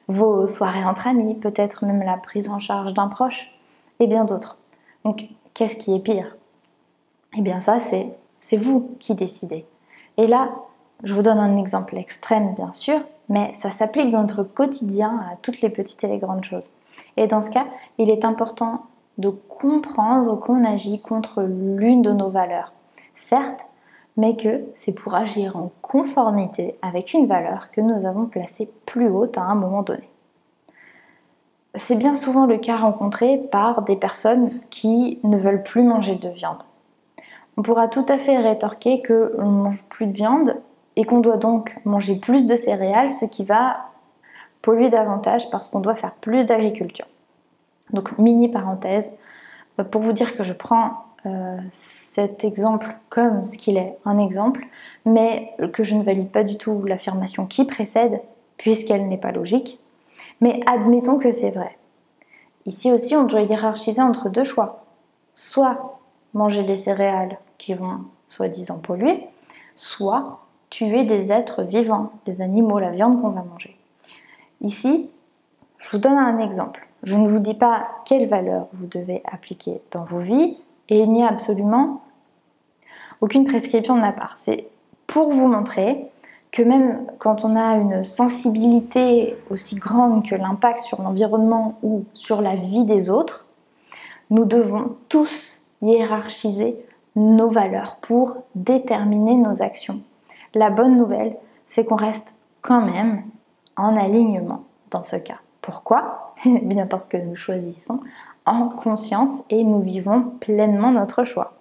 vos 0.09 0.47
soirées 0.47 0.85
entre 0.85 1.07
amis, 1.07 1.35
peut-être 1.35 1.85
même 1.85 2.03
la 2.03 2.17
prise 2.17 2.49
en 2.49 2.59
charge 2.59 2.95
d'un 2.95 3.09
proche 3.09 3.51
et 4.01 4.07
bien 4.07 4.25
d'autres. 4.25 4.57
Donc, 5.05 5.29
qu'est-ce 5.55 5.77
qui 5.77 5.95
est 5.95 6.01
pire? 6.01 6.37
Eh 7.37 7.41
bien, 7.41 7.61
ça, 7.61 7.81
c'est, 7.81 8.09
c'est 8.41 8.57
vous 8.57 8.91
qui 8.99 9.15
décidez. 9.15 9.65
Et 10.17 10.27
là, 10.27 10.51
je 11.05 11.15
vous 11.15 11.23
donne 11.23 11.39
un 11.39 11.59
exemple 11.59 11.97
extrême, 11.97 12.55
bien 12.55 12.73
sûr, 12.73 13.01
mais 13.29 13.55
ça 13.55 13.71
s'applique 13.71 14.11
dans 14.11 14.23
notre 14.23 14.43
quotidien 14.43 15.21
à 15.31 15.37
toutes 15.37 15.61
les 15.61 15.69
petites 15.69 16.03
et 16.05 16.09
les 16.09 16.19
grandes 16.19 16.45
choses. 16.45 16.71
Et 17.17 17.27
dans 17.27 17.43
ce 17.43 17.51
cas, 17.51 17.67
il 17.99 18.11
est 18.11 18.25
important 18.25 18.83
de 19.19 19.29
comprendre 19.29 20.39
qu'on 20.39 20.65
agit 20.65 21.01
contre 21.01 21.43
l'une 21.43 22.03
de 22.03 22.13
nos 22.13 22.31
valeurs. 22.31 22.73
Certes, 23.17 23.67
mais 24.17 24.37
que 24.37 24.65
c'est 24.75 24.93
pour 24.93 25.15
agir 25.15 25.57
en 25.57 25.71
conformité 25.83 26.79
avec 26.83 27.13
une 27.13 27.27
valeur 27.27 27.71
que 27.71 27.81
nous 27.81 28.07
avons 28.07 28.27
placée 28.27 28.71
plus 28.87 29.09
haute 29.09 29.37
à 29.37 29.43
un 29.43 29.55
moment 29.55 29.83
donné. 29.83 30.09
C'est 31.75 31.97
bien 31.97 32.17
souvent 32.17 32.47
le 32.47 32.57
cas 32.57 32.77
rencontré 32.77 33.37
par 33.37 33.83
des 33.83 33.97
personnes 33.97 34.51
qui 34.71 35.19
ne 35.23 35.37
veulent 35.37 35.63
plus 35.63 35.83
manger 35.83 36.15
de 36.15 36.29
viande. 36.31 36.63
On 37.59 37.63
pourra 37.63 37.89
tout 37.89 38.07
à 38.09 38.19
fait 38.19 38.39
rétorquer 38.39 39.03
que 39.03 39.35
l'on 39.37 39.51
ne 39.51 39.63
mange 39.63 39.85
plus 39.89 40.07
de 40.07 40.13
viande 40.13 40.57
et 40.97 41.05
qu'on 41.05 41.21
doit 41.21 41.37
donc 41.37 41.77
manger 41.85 42.17
plus 42.17 42.47
de 42.47 42.57
céréales, 42.57 43.13
ce 43.13 43.27
qui 43.27 43.45
va 43.45 43.91
polluer 44.63 44.89
davantage 44.89 45.51
parce 45.51 45.69
qu'on 45.69 45.81
doit 45.81 45.95
faire 45.95 46.13
plus 46.13 46.45
d'agriculture. 46.45 47.07
Donc 47.93 48.19
mini 48.19 48.49
parenthèse, 48.49 49.13
pour 49.91 50.01
vous 50.01 50.13
dire 50.13 50.37
que 50.37 50.43
je 50.43 50.55
prends 50.55 51.06
euh, 51.27 51.59
cet 51.73 52.45
exemple 52.45 52.97
comme 53.09 53.45
ce 53.45 53.59
qu'il 53.59 53.77
est, 53.77 53.99
un 54.05 54.19
exemple, 54.19 54.67
mais 55.05 55.53
que 55.73 55.85
je 55.85 55.95
ne 55.95 56.03
valide 56.03 56.31
pas 56.31 56.45
du 56.45 56.57
tout 56.57 56.83
l'affirmation 56.85 57.47
qui 57.47 57.65
précède, 57.65 58.21
puisqu'elle 58.57 59.09
n'est 59.09 59.19
pas 59.19 59.33
logique. 59.33 59.81
Mais 60.41 60.61
admettons 60.67 61.19
que 61.19 61.31
c'est 61.31 61.51
vrai. 61.51 61.77
Ici 62.65 62.93
aussi, 62.93 63.15
on 63.17 63.25
doit 63.25 63.43
hiérarchiser 63.43 64.03
entre 64.03 64.29
deux 64.29 64.45
choix. 64.45 64.85
Soit 65.35 65.99
manger 66.33 66.63
des 66.63 66.77
céréales 66.77 67.39
qui 67.59 67.75
vont 67.75 68.01
soi-disant 68.29 68.79
polluer, 68.79 69.27
soit 69.75 70.41
tuer 70.71 71.05
des 71.05 71.33
êtres 71.33 71.63
vivants, 71.63 72.11
des 72.25 72.41
animaux, 72.41 72.79
la 72.79 72.91
viande 72.91 73.21
qu'on 73.21 73.31
va 73.31 73.43
manger. 73.43 73.77
Ici, 74.61 75.11
je 75.79 75.91
vous 75.91 75.99
donne 75.99 76.19
un 76.19 76.39
exemple. 76.39 76.87
Je 77.03 77.17
ne 77.17 77.29
vous 77.29 77.39
dis 77.39 77.55
pas 77.55 77.89
quelle 78.05 78.27
valeur 78.27 78.67
vous 78.73 78.87
devez 78.87 79.23
appliquer 79.25 79.81
dans 79.93 80.05
vos 80.05 80.19
vies, 80.19 80.57
et 80.89 80.99
il 80.99 81.13
n'y 81.13 81.23
a 81.23 81.29
absolument 81.29 82.03
aucune 83.21 83.45
prescription 83.45 83.97
de 83.97 84.01
ma 84.01 84.13
part. 84.13 84.35
C'est 84.37 84.69
pour 85.07 85.31
vous 85.31 85.49
montrer 85.49 86.11
que 86.53 86.63
même 86.63 87.07
quand 87.19 87.45
on 87.45 87.57
a 87.57 87.77
une 87.77 88.05
sensibilité 88.05 89.37
aussi 89.51 89.77
grande 89.77 90.27
que 90.27 90.35
l'impact 90.35 90.81
sur 90.81 91.03
l'environnement 91.03 91.79
ou 91.83 92.05
sur 92.15 92.41
la 92.41 92.55
vie 92.55 92.85
des 92.85 93.11
autres, 93.11 93.45
nous 94.31 94.45
devons 94.45 94.97
tous 95.09 95.61
hiérarchiser 95.83 96.77
nos 97.15 97.49
valeurs 97.49 97.97
pour 97.97 98.37
déterminer 98.55 99.37
nos 99.37 99.63
actions. 99.63 100.01
La 100.55 100.71
bonne 100.71 100.97
nouvelle, 100.97 101.37
c'est 101.69 101.85
qu'on 101.85 101.97
reste 101.97 102.35
quand 102.63 102.85
même 102.85 103.23
en 103.77 103.97
alignement 103.97 104.65
dans 104.91 105.03
ce 105.03 105.17
cas. 105.17 105.39
Pourquoi? 105.63 106.35
Bien 106.45 106.87
parce 106.87 107.09
que 107.09 107.17
nous 107.17 107.37
choisissons 107.37 108.01
en 108.47 108.69
conscience 108.69 109.31
et 109.51 109.63
nous 109.63 109.81
vivons 109.81 110.23
pleinement 110.41 110.93
notre 110.93 111.25
choix. 111.25 111.53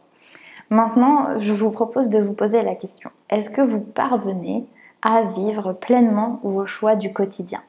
Maintenant, 0.69 1.39
je 1.39 1.53
vous 1.53 1.69
propose 1.69 2.09
de 2.09 2.19
vous 2.19 2.33
poser 2.33 2.61
la 2.63 2.75
question. 2.75 3.09
Est-ce 3.29 3.49
que 3.49 3.61
vous 3.61 3.81
parvenez 3.81 4.65
à 5.01 5.23
vivre 5.23 5.73
pleinement 5.73 6.39
vos 6.43 6.65
choix 6.65 6.95
du 6.95 7.13
quotidien? 7.13 7.61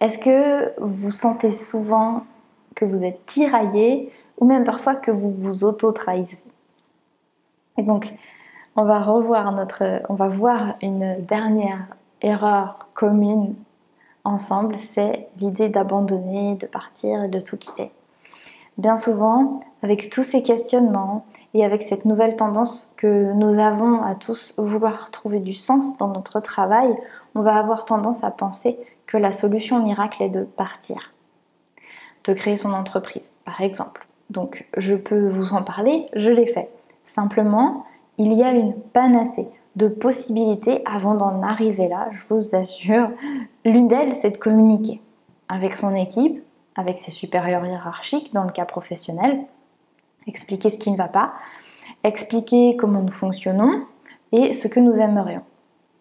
Est-ce 0.00 0.18
que 0.18 0.72
vous 0.80 1.12
sentez 1.12 1.52
souvent 1.52 2.24
que 2.74 2.84
vous 2.84 3.04
êtes 3.04 3.24
tiraillé 3.26 4.12
ou 4.38 4.46
même 4.46 4.64
parfois 4.64 4.94
que 4.94 5.10
vous 5.10 5.30
vous 5.30 5.64
auto-trahissez? 5.64 6.42
Et 7.78 7.82
donc, 7.82 8.12
on 8.74 8.84
va 8.84 9.00
revoir 9.00 9.52
notre, 9.52 10.02
on 10.08 10.14
va 10.14 10.28
voir 10.28 10.74
une 10.82 11.24
dernière 11.24 11.86
erreur 12.22 12.88
commune 12.94 13.54
ensemble, 14.24 14.76
c'est 14.78 15.28
l'idée 15.38 15.68
d'abandonner, 15.68 16.56
de 16.56 16.66
partir 16.66 17.24
et 17.24 17.28
de 17.28 17.38
tout 17.38 17.56
quitter. 17.56 17.92
Bien 18.78 18.96
souvent, 18.96 19.60
avec 19.82 20.10
tous 20.10 20.22
ces 20.22 20.42
questionnements 20.42 21.24
et 21.54 21.64
avec 21.64 21.82
cette 21.82 22.04
nouvelle 22.04 22.36
tendance 22.36 22.92
que 22.96 23.32
nous 23.32 23.58
avons 23.58 24.02
à 24.02 24.14
tous 24.14 24.54
vouloir 24.58 25.10
trouver 25.10 25.40
du 25.40 25.54
sens 25.54 25.96
dans 25.96 26.08
notre 26.08 26.40
travail, 26.40 26.94
on 27.34 27.40
va 27.40 27.56
avoir 27.56 27.86
tendance 27.86 28.22
à 28.24 28.30
penser 28.30 28.78
que 29.06 29.16
la 29.16 29.32
solution 29.32 29.82
miracle 29.82 30.22
est 30.22 30.28
de 30.28 30.42
partir, 30.42 31.14
de 32.24 32.34
créer 32.34 32.56
son 32.56 32.72
entreprise, 32.72 33.34
par 33.46 33.62
exemple. 33.62 34.06
Donc, 34.28 34.66
je 34.76 34.94
peux 34.94 35.28
vous 35.28 35.54
en 35.54 35.62
parler, 35.62 36.08
je 36.14 36.30
l'ai 36.30 36.46
fait. 36.46 36.68
Simplement, 37.06 37.86
il 38.18 38.32
y 38.34 38.42
a 38.42 38.52
une 38.52 38.74
panacée 38.74 39.48
de 39.76 39.88
possibilités 39.88 40.82
avant 40.84 41.14
d'en 41.14 41.42
arriver 41.42 41.88
là, 41.88 42.08
je 42.12 42.34
vous 42.34 42.54
assure. 42.54 43.10
L'une 43.64 43.88
d'elles, 43.88 44.16
c'est 44.16 44.32
de 44.32 44.36
communiquer 44.38 45.00
avec 45.48 45.76
son 45.76 45.94
équipe, 45.94 46.42
avec 46.76 46.98
ses 46.98 47.10
supérieurs 47.10 47.64
hiérarchiques 47.64 48.32
dans 48.32 48.44
le 48.44 48.52
cas 48.52 48.64
professionnel, 48.64 49.40
expliquer 50.26 50.70
ce 50.70 50.78
qui 50.78 50.90
ne 50.90 50.96
va 50.96 51.08
pas, 51.08 51.32
expliquer 52.04 52.76
comment 52.76 53.02
nous 53.02 53.12
fonctionnons 53.12 53.84
et 54.32 54.54
ce 54.54 54.68
que 54.68 54.80
nous 54.80 54.94
aimerions. 54.94 55.42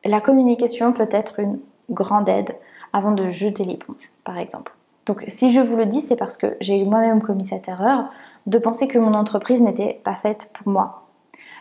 La 0.03 0.21
communication 0.21 0.93
peut 0.93 1.09
être 1.11 1.39
une 1.39 1.59
grande 1.89 2.29
aide 2.29 2.55
avant 2.93 3.11
de 3.11 3.29
jeter 3.29 3.65
l'éponge, 3.65 4.11
par 4.23 4.37
exemple. 4.37 4.73
Donc 5.05 5.23
si 5.27 5.51
je 5.51 5.61
vous 5.61 5.75
le 5.75 5.85
dis, 5.85 6.01
c'est 6.01 6.15
parce 6.15 6.37
que 6.37 6.57
j'ai 6.61 6.83
moi-même 6.83 7.21
commis 7.21 7.45
cette 7.45 7.67
erreur 7.67 8.09
de 8.45 8.57
penser 8.57 8.87
que 8.87 8.97
mon 8.97 9.13
entreprise 9.13 9.61
n'était 9.61 9.99
pas 10.03 10.15
faite 10.15 10.49
pour 10.53 10.67
moi. 10.67 11.07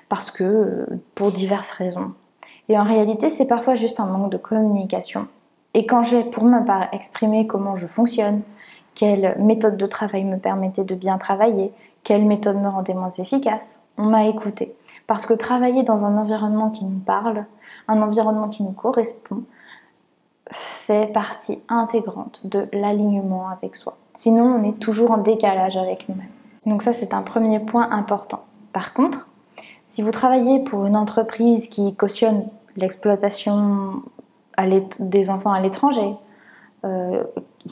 Parce 0.08 0.30
que, 0.30 0.86
pour 1.14 1.32
diverses 1.32 1.70
raisons. 1.70 2.12
Et 2.68 2.78
en 2.78 2.84
réalité, 2.84 3.30
c'est 3.30 3.46
parfois 3.46 3.74
juste 3.74 4.00
un 4.00 4.06
manque 4.06 4.30
de 4.30 4.36
communication. 4.36 5.26
Et 5.72 5.86
quand 5.86 6.02
j'ai 6.02 6.24
pour 6.24 6.44
ma 6.44 6.60
part 6.60 6.88
exprimé 6.92 7.46
comment 7.46 7.76
je 7.76 7.86
fonctionne, 7.86 8.42
quelle 8.94 9.36
méthode 9.38 9.76
de 9.76 9.86
travail 9.86 10.24
me 10.24 10.38
permettait 10.38 10.84
de 10.84 10.94
bien 10.94 11.18
travailler, 11.18 11.72
quelle 12.02 12.24
méthode 12.24 12.56
me 12.56 12.68
rendait 12.68 12.94
moins 12.94 13.08
efficace? 13.08 13.80
On 13.98 14.04
m'a 14.04 14.26
écouté. 14.26 14.74
Parce 15.06 15.26
que 15.26 15.34
travailler 15.34 15.82
dans 15.82 16.04
un 16.04 16.16
environnement 16.16 16.70
qui 16.70 16.84
nous 16.84 16.98
parle, 16.98 17.44
un 17.88 18.00
environnement 18.02 18.48
qui 18.48 18.62
nous 18.62 18.72
correspond, 18.72 19.42
fait 20.50 21.12
partie 21.12 21.60
intégrante 21.68 22.40
de 22.44 22.68
l'alignement 22.72 23.48
avec 23.48 23.76
soi. 23.76 23.96
Sinon, 24.16 24.44
on 24.44 24.62
est 24.62 24.78
toujours 24.78 25.10
en 25.10 25.18
décalage 25.18 25.76
avec 25.76 26.08
nous-mêmes. 26.08 26.28
Donc 26.66 26.82
ça, 26.82 26.92
c'est 26.92 27.14
un 27.14 27.22
premier 27.22 27.60
point 27.60 27.90
important. 27.90 28.44
Par 28.72 28.94
contre, 28.94 29.28
si 29.86 30.02
vous 30.02 30.10
travaillez 30.10 30.60
pour 30.60 30.86
une 30.86 30.96
entreprise 30.96 31.68
qui 31.68 31.94
cautionne 31.94 32.46
l'exploitation 32.76 34.02
des 34.98 35.30
enfants 35.30 35.52
à 35.52 35.60
l'étranger, 35.60 36.14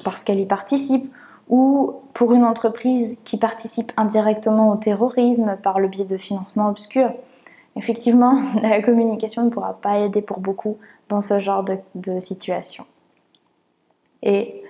parce 0.05 0.25
qu'elle 0.25 0.41
y 0.41 0.47
participe, 0.47 1.13
ou 1.49 1.95
pour 2.15 2.33
une 2.33 2.45
entreprise 2.45 3.19
qui 3.25 3.37
participe 3.37 3.93
indirectement 3.97 4.71
au 4.71 4.77
terrorisme 4.77 5.57
par 5.63 5.81
le 5.81 5.89
biais 5.89 6.05
de 6.05 6.17
financement 6.17 6.69
obscur. 6.69 7.13
Effectivement, 7.77 8.41
la 8.63 8.81
communication 8.83 9.45
ne 9.45 9.51
pourra 9.51 9.75
pas 9.75 9.99
aider 9.99 10.23
pour 10.23 10.41
beaucoup 10.41 10.79
dans 11.09 11.21
ce 11.21 11.39
genre 11.41 11.65
de 11.95 12.21
situation. 12.21 12.85
Et 14.23 14.63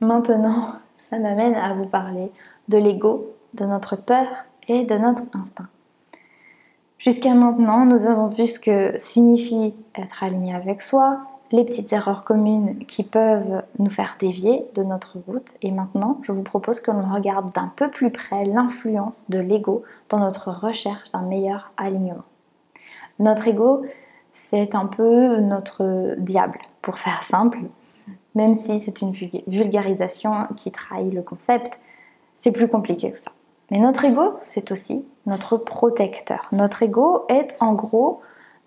maintenant, 0.00 0.72
ça 1.10 1.18
m'amène 1.18 1.54
à 1.54 1.74
vous 1.74 1.86
parler 1.86 2.30
de 2.68 2.78
l'ego 2.78 3.32
de 3.54 3.64
notre 3.64 3.96
peur 3.96 4.26
et 4.68 4.84
de 4.84 4.94
notre 4.94 5.22
instinct. 5.34 5.68
Jusqu'à 6.98 7.34
maintenant, 7.34 7.84
nous 7.84 8.06
avons 8.06 8.28
vu 8.28 8.46
ce 8.46 8.58
que 8.58 8.98
signifie 8.98 9.74
être 9.94 10.24
aligné 10.24 10.54
avec 10.54 10.82
soi, 10.82 11.18
les 11.52 11.64
petites 11.64 11.92
erreurs 11.92 12.24
communes 12.24 12.78
qui 12.86 13.02
peuvent 13.02 13.62
nous 13.78 13.90
faire 13.90 14.16
dévier 14.18 14.66
de 14.74 14.82
notre 14.82 15.18
route. 15.26 15.54
Et 15.62 15.70
maintenant, 15.70 16.20
je 16.22 16.32
vous 16.32 16.42
propose 16.42 16.80
que 16.80 16.90
l'on 16.90 17.14
regarde 17.14 17.52
d'un 17.52 17.72
peu 17.76 17.90
plus 17.90 18.10
près 18.10 18.44
l'influence 18.44 19.30
de 19.30 19.38
l'ego 19.38 19.84
dans 20.08 20.18
notre 20.18 20.50
recherche 20.50 21.10
d'un 21.12 21.22
meilleur 21.22 21.70
alignement. 21.76 22.24
Notre 23.18 23.48
ego, 23.48 23.82
c'est 24.32 24.74
un 24.74 24.86
peu 24.86 25.38
notre 25.40 26.14
diable, 26.18 26.58
pour 26.82 26.98
faire 26.98 27.22
simple, 27.22 27.58
même 28.34 28.54
si 28.54 28.80
c'est 28.80 29.00
une 29.00 29.12
vulgarisation 29.12 30.46
qui 30.56 30.70
trahit 30.70 31.12
le 31.12 31.22
concept, 31.22 31.78
c'est 32.34 32.52
plus 32.52 32.68
compliqué 32.68 33.12
que 33.12 33.18
ça. 33.18 33.30
Mais 33.70 33.78
notre 33.78 34.04
ego, 34.04 34.34
c'est 34.42 34.70
aussi 34.70 35.04
notre 35.24 35.56
protecteur. 35.56 36.48
Notre 36.52 36.82
ego 36.82 37.24
est 37.28 37.56
en 37.60 37.72
gros 37.72 38.20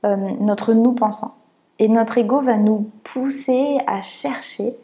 euh, 0.05 0.15
notre 0.39 0.74
nous 0.74 0.93
pensant. 0.93 1.36
Et 1.79 1.88
notre 1.88 2.17
ego 2.17 2.41
va 2.41 2.57
nous 2.57 2.91
pousser 3.03 3.79
à 3.88 4.01
chercher 4.01 4.75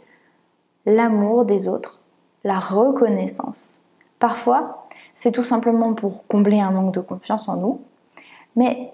l'amour 0.85 1.45
des 1.45 1.67
autres, 1.67 1.99
la 2.43 2.59
reconnaissance. 2.59 3.59
Parfois, 4.17 4.87
c'est 5.13 5.31
tout 5.31 5.43
simplement 5.43 5.93
pour 5.93 6.25
combler 6.27 6.59
un 6.59 6.71
manque 6.71 6.93
de 6.93 7.01
confiance 7.01 7.49
en 7.49 7.57
nous. 7.57 7.81
Mais 8.55 8.93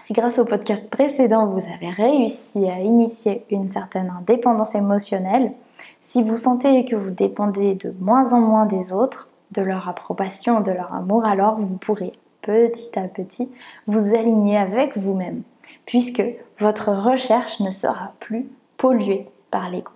si 0.00 0.12
grâce 0.12 0.38
au 0.38 0.44
podcast 0.44 0.88
précédent, 0.88 1.46
vous 1.46 1.64
avez 1.72 1.90
réussi 1.90 2.68
à 2.68 2.78
initier 2.80 3.44
une 3.50 3.70
certaine 3.70 4.12
indépendance 4.20 4.74
émotionnelle, 4.74 5.52
si 6.00 6.22
vous 6.22 6.36
sentez 6.36 6.84
que 6.84 6.96
vous 6.96 7.10
dépendez 7.10 7.74
de 7.74 7.94
moins 8.00 8.32
en 8.32 8.40
moins 8.40 8.66
des 8.66 8.92
autres, 8.92 9.28
de 9.50 9.62
leur 9.62 9.88
approbation, 9.88 10.60
de 10.60 10.72
leur 10.72 10.92
amour, 10.94 11.24
alors 11.24 11.56
vous 11.58 11.76
pourrez 11.76 12.12
petit 12.42 12.98
à 12.98 13.08
petit 13.08 13.48
vous 13.86 14.14
aligner 14.14 14.58
avec 14.58 14.96
vous-même, 14.96 15.42
puisque 15.86 16.22
votre 16.58 16.90
recherche 16.92 17.60
ne 17.60 17.70
sera 17.70 18.12
plus 18.20 18.48
polluée 18.76 19.28
par 19.50 19.70
l'ego. 19.70 19.90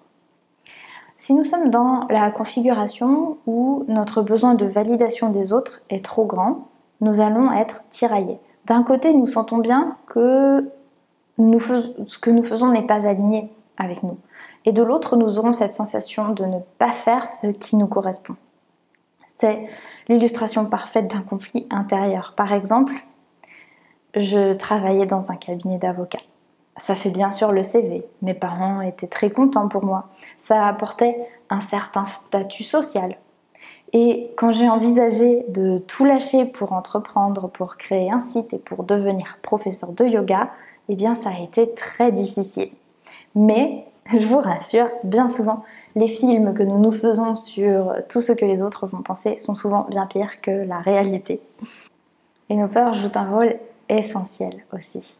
Si 1.17 1.35
nous 1.35 1.45
sommes 1.45 1.71
dans 1.71 2.07
la 2.11 2.31
configuration 2.31 3.39
où 3.47 3.85
notre 3.89 4.23
besoin 4.23 4.55
de 4.55 4.67
validation 4.67 5.31
des 5.31 5.53
autres 5.53 5.81
est 5.91 6.05
trop 6.05 6.25
grand, 6.25 6.69
nous 7.01 7.21
allons 7.21 7.53
être 7.53 7.83
tiraillés. 7.91 8.39
D'un 8.67 8.83
côté, 8.83 9.13
nous 9.15 9.27
sentons 9.27 9.59
bien 9.59 9.97
que 10.07 10.71
ce 11.39 12.19
que 12.19 12.31
nous 12.31 12.45
faisons 12.45 12.69
n'est 12.69 12.87
pas 12.87 13.07
aligné 13.07 13.51
avec 13.79 14.03
nous. 14.03 14.19
Et 14.65 14.73
de 14.73 14.83
l'autre, 14.83 15.17
nous 15.17 15.39
aurons 15.39 15.53
cette 15.53 15.75
sensation 15.75 16.31
de 16.31 16.45
ne 16.45 16.59
pas 16.79 16.93
faire 16.93 17.29
ce 17.29 17.49
qui 17.49 17.77
nous 17.77 17.87
correspond. 17.87 18.37
C'est 19.39 19.69
l'illustration 20.09 20.67
parfaite 20.67 21.09
d'un 21.09 21.23
conflit 21.23 21.67
intérieur. 21.71 22.35
Par 22.37 22.53
exemple, 22.53 22.93
je 24.15 24.53
travaillais 24.55 25.07
dans 25.07 25.31
un 25.31 25.37
cabinet 25.37 25.79
d'avocats. 25.79 26.19
Ça 26.77 26.95
fait 26.95 27.11
bien 27.11 27.33
sûr 27.33 27.53
le 27.53 27.65
CV. 27.65 28.07
Mes 28.23 28.35
parents 28.35 28.81
étaient 28.81 29.09
très 29.09 29.31
contents 29.31 29.69
pour 29.69 29.85
moi. 29.85 30.09
Ça 30.37 30.67
apportait 30.67 31.17
un 31.51 31.61
certain 31.61 32.07
statut 32.07 32.63
social. 32.63 33.17
Et 33.93 34.31
quand 34.37 34.53
j'ai 34.53 34.69
envisagé 34.69 35.45
de 35.49 35.79
tout 35.79 36.05
lâcher 36.05 36.45
pour 36.47 36.73
entreprendre, 36.73 37.49
pour 37.49 37.77
créer 37.77 38.11
un 38.11 38.21
site 38.21 38.53
et 38.53 38.59
pour 38.59 38.85
devenir 38.85 39.39
professeur 39.43 39.93
de 39.93 40.05
yoga, 40.05 40.51
eh 40.89 40.95
bien 40.95 41.15
ça 41.15 41.31
a 41.31 41.43
été 41.43 41.73
très 41.75 42.13
difficile. 42.13 42.71
Mais 43.35 43.87
je 44.11 44.27
vous 44.27 44.39
rassure, 44.39 44.89
bien 45.05 45.27
souvent, 45.27 45.65
les 45.97 46.09
films 46.09 46.55
que 46.55 46.63
nous 46.63 46.79
nous 46.79 46.93
faisons 46.93 47.35
sur 47.35 47.95
tout 48.09 48.21
ce 48.21 48.33
que 48.33 48.45
les 48.45 48.63
autres 48.63 48.87
vont 48.87 49.03
penser 49.03 49.37
sont 49.37 49.55
souvent 49.55 49.87
bien 49.89 50.07
pires 50.07 50.41
que 50.43 50.51
la 50.51 50.79
réalité. 50.79 51.41
Et 52.51 52.57
nos 52.57 52.69
peurs 52.69 52.95
jouent 52.95 53.11
un 53.15 53.31
rôle 53.31 53.55
essentiel 53.89 54.65
aussi. 54.73 55.19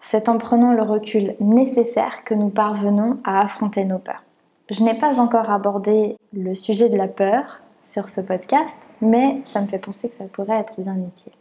C'est 0.00 0.28
en 0.28 0.38
prenant 0.38 0.72
le 0.72 0.82
recul 0.82 1.34
nécessaire 1.40 2.24
que 2.24 2.34
nous 2.34 2.48
parvenons 2.48 3.18
à 3.24 3.40
affronter 3.40 3.84
nos 3.84 3.98
peurs. 3.98 4.22
Je 4.70 4.82
n'ai 4.82 4.94
pas 4.94 5.18
encore 5.20 5.50
abordé 5.50 6.16
le 6.32 6.54
sujet 6.54 6.88
de 6.88 6.96
la 6.96 7.08
peur 7.08 7.60
sur 7.82 8.08
ce 8.08 8.20
podcast, 8.20 8.76
mais 9.00 9.40
ça 9.44 9.60
me 9.60 9.66
fait 9.66 9.78
penser 9.78 10.10
que 10.10 10.16
ça 10.16 10.24
pourrait 10.24 10.60
être 10.60 10.78
bien 10.78 10.96
utile. 10.96 11.32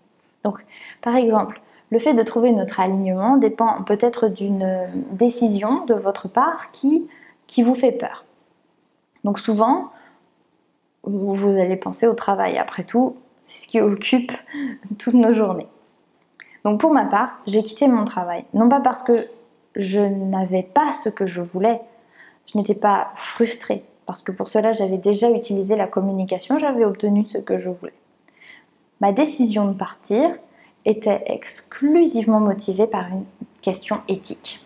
Donc, 0.43 0.65
par 1.01 1.15
exemple, 1.15 1.61
le 1.89 1.99
fait 1.99 2.13
de 2.13 2.23
trouver 2.23 2.51
notre 2.51 2.79
alignement 2.79 3.37
dépend 3.37 3.83
peut-être 3.83 4.27
d'une 4.27 4.87
décision 5.11 5.85
de 5.85 5.93
votre 5.93 6.27
part 6.27 6.71
qui, 6.71 7.07
qui 7.47 7.63
vous 7.63 7.75
fait 7.75 7.91
peur. 7.91 8.25
Donc 9.23 9.39
souvent, 9.39 9.91
vous 11.03 11.49
allez 11.49 11.75
penser 11.77 12.07
au 12.07 12.13
travail. 12.13 12.57
Après 12.57 12.83
tout, 12.83 13.15
c'est 13.39 13.63
ce 13.63 13.67
qui 13.67 13.81
occupe 13.81 14.31
toutes 14.99 15.13
nos 15.13 15.33
journées. 15.33 15.67
Donc 16.63 16.79
pour 16.79 16.91
ma 16.91 17.05
part, 17.05 17.39
j'ai 17.47 17.63
quitté 17.63 17.87
mon 17.87 18.05
travail. 18.05 18.45
Non 18.53 18.69
pas 18.69 18.79
parce 18.79 19.03
que 19.03 19.27
je 19.75 19.99
n'avais 19.99 20.63
pas 20.63 20.93
ce 20.93 21.09
que 21.09 21.27
je 21.27 21.41
voulais, 21.41 21.81
je 22.51 22.57
n'étais 22.57 22.75
pas 22.75 23.11
frustrée 23.15 23.83
parce 24.05 24.21
que 24.21 24.31
pour 24.31 24.47
cela 24.47 24.71
j'avais 24.71 24.97
déjà 24.97 25.29
utilisé 25.29 25.75
la 25.75 25.85
communication, 25.85 26.57
j'avais 26.59 26.85
obtenu 26.85 27.25
ce 27.29 27.37
que 27.37 27.59
je 27.59 27.69
voulais. 27.69 27.93
Ma 29.01 29.11
décision 29.11 29.67
de 29.67 29.73
partir 29.73 30.31
était 30.85 31.23
exclusivement 31.27 32.39
motivée 32.39 32.87
par 32.87 33.07
une 33.07 33.25
question 33.61 33.97
éthique. 34.07 34.65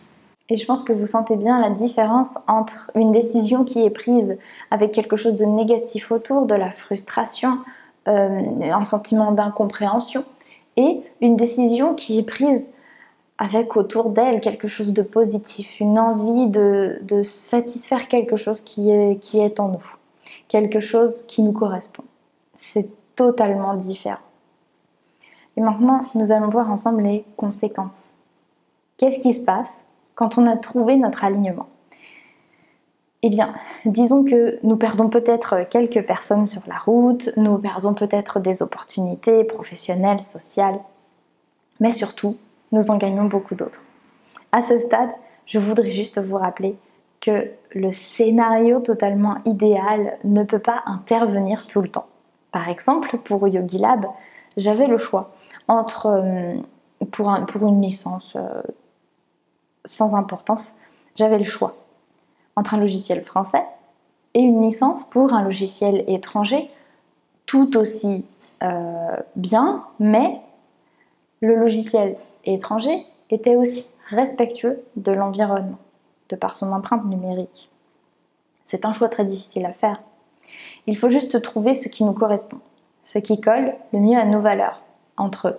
Et 0.49 0.57
je 0.57 0.65
pense 0.65 0.83
que 0.83 0.93
vous 0.93 1.05
sentez 1.05 1.35
bien 1.35 1.59
la 1.59 1.69
différence 1.69 2.37
entre 2.47 2.91
une 2.95 3.11
décision 3.11 3.63
qui 3.63 3.83
est 3.83 3.89
prise 3.89 4.37
avec 4.69 4.91
quelque 4.91 5.15
chose 5.15 5.35
de 5.35 5.45
négatif 5.45 6.11
autour, 6.11 6.45
de 6.45 6.55
la 6.55 6.71
frustration, 6.71 7.57
euh, 8.07 8.41
un 8.61 8.83
sentiment 8.83 9.31
d'incompréhension, 9.31 10.23
et 10.77 11.01
une 11.21 11.35
décision 11.35 11.95
qui 11.95 12.19
est 12.19 12.23
prise 12.23 12.67
avec 13.37 13.75
autour 13.75 14.11
d'elle 14.11 14.39
quelque 14.39 14.67
chose 14.67 14.93
de 14.93 15.01
positif, 15.01 15.79
une 15.79 15.97
envie 15.97 16.47
de, 16.47 17.23
satisfaire 17.23 18.07
quelque 18.07 18.35
chose 18.35 18.61
qui 18.61 18.91
est, 18.91 19.59
en 19.59 19.69
nous, 19.69 19.85
quelque 20.47 20.79
chose 20.79 21.23
qui 21.27 21.41
nous 21.41 21.51
correspond. 21.51 22.03
C'est 22.55 22.89
totalement 23.15 23.73
différent. 23.73 24.19
Et 25.57 25.61
maintenant, 25.61 26.05
nous 26.13 26.31
allons 26.31 26.49
voir 26.49 26.69
ensemble 26.69 27.01
les 27.01 27.25
conséquences. 27.35 28.11
Qu'est-ce 28.97 29.19
qui 29.19 29.33
se 29.33 29.41
passe 29.41 29.71
quand 30.13 30.37
on 30.37 30.45
a 30.45 30.55
trouvé 30.55 30.95
notre 30.95 31.23
alignement? 31.23 31.67
Eh 33.23 33.29
bien, 33.29 33.53
disons 33.85 34.23
que 34.23 34.57
nous 34.63 34.77
perdons 34.77 35.09
peut-être 35.09 35.67
quelques 35.69 36.05
personnes 36.05 36.45
sur 36.47 36.63
la 36.67 36.77
route, 36.77 37.29
nous 37.37 37.57
perdons 37.59 37.93
peut-être 37.93 38.39
des 38.39 38.63
opportunités 38.63 39.43
professionnelles, 39.43 40.23
sociales, 40.23 40.79
mais 41.79 41.91
surtout, 41.91 42.37
nous 42.71 42.89
en 42.89 42.97
gagnons 42.97 43.25
beaucoup 43.25 43.53
d'autres. 43.53 43.81
À 44.51 44.61
ce 44.61 44.79
stade, 44.79 45.09
je 45.45 45.59
voudrais 45.59 45.91
juste 45.91 46.19
vous 46.19 46.37
rappeler 46.37 46.75
que 47.19 47.51
le 47.73 47.91
scénario 47.91 48.79
totalement 48.79 49.37
idéal 49.45 50.17
ne 50.23 50.43
peut 50.43 50.59
pas 50.59 50.81
intervenir 50.87 51.67
tout 51.67 51.81
le 51.81 51.89
temps. 51.89 52.07
Par 52.51 52.69
exemple, 52.69 53.17
pour 53.19 53.47
Yogi 53.47 53.77
Lab, 53.77 54.07
j'avais 54.57 54.87
le 54.87 54.97
choix 54.97 55.31
entre, 55.67 56.07
euh, 56.07 56.55
pour, 57.11 57.29
une 57.67 57.81
licence 57.81 58.33
euh, 58.35 58.61
sans 59.85 60.15
importance, 60.15 60.73
j'avais 61.15 61.37
le 61.37 61.43
choix 61.43 61.75
entre 62.61 62.75
un 62.75 62.79
logiciel 62.79 63.23
français 63.23 63.63
et 64.35 64.39
une 64.39 64.61
licence 64.61 65.03
pour 65.09 65.33
un 65.33 65.41
logiciel 65.41 66.03
étranger 66.07 66.69
tout 67.47 67.75
aussi 67.75 68.23
euh, 68.61 69.17
bien, 69.35 69.83
mais 69.99 70.39
le 71.41 71.55
logiciel 71.55 72.17
étranger 72.45 73.03
était 73.31 73.55
aussi 73.55 73.95
respectueux 74.09 74.83
de 74.95 75.11
l'environnement, 75.11 75.79
de 76.29 76.35
par 76.35 76.55
son 76.55 76.71
empreinte 76.71 77.03
numérique. 77.05 77.71
C'est 78.63 78.85
un 78.85 78.93
choix 78.93 79.09
très 79.09 79.25
difficile 79.25 79.65
à 79.65 79.73
faire. 79.73 79.99
Il 80.85 80.95
faut 80.95 81.09
juste 81.09 81.41
trouver 81.41 81.73
ce 81.73 81.89
qui 81.89 82.03
nous 82.03 82.13
correspond, 82.13 82.59
ce 83.05 83.17
qui 83.17 83.41
colle 83.41 83.73
le 83.91 83.99
mieux 83.99 84.19
à 84.19 84.25
nos 84.25 84.39
valeurs, 84.39 84.83
entre 85.17 85.57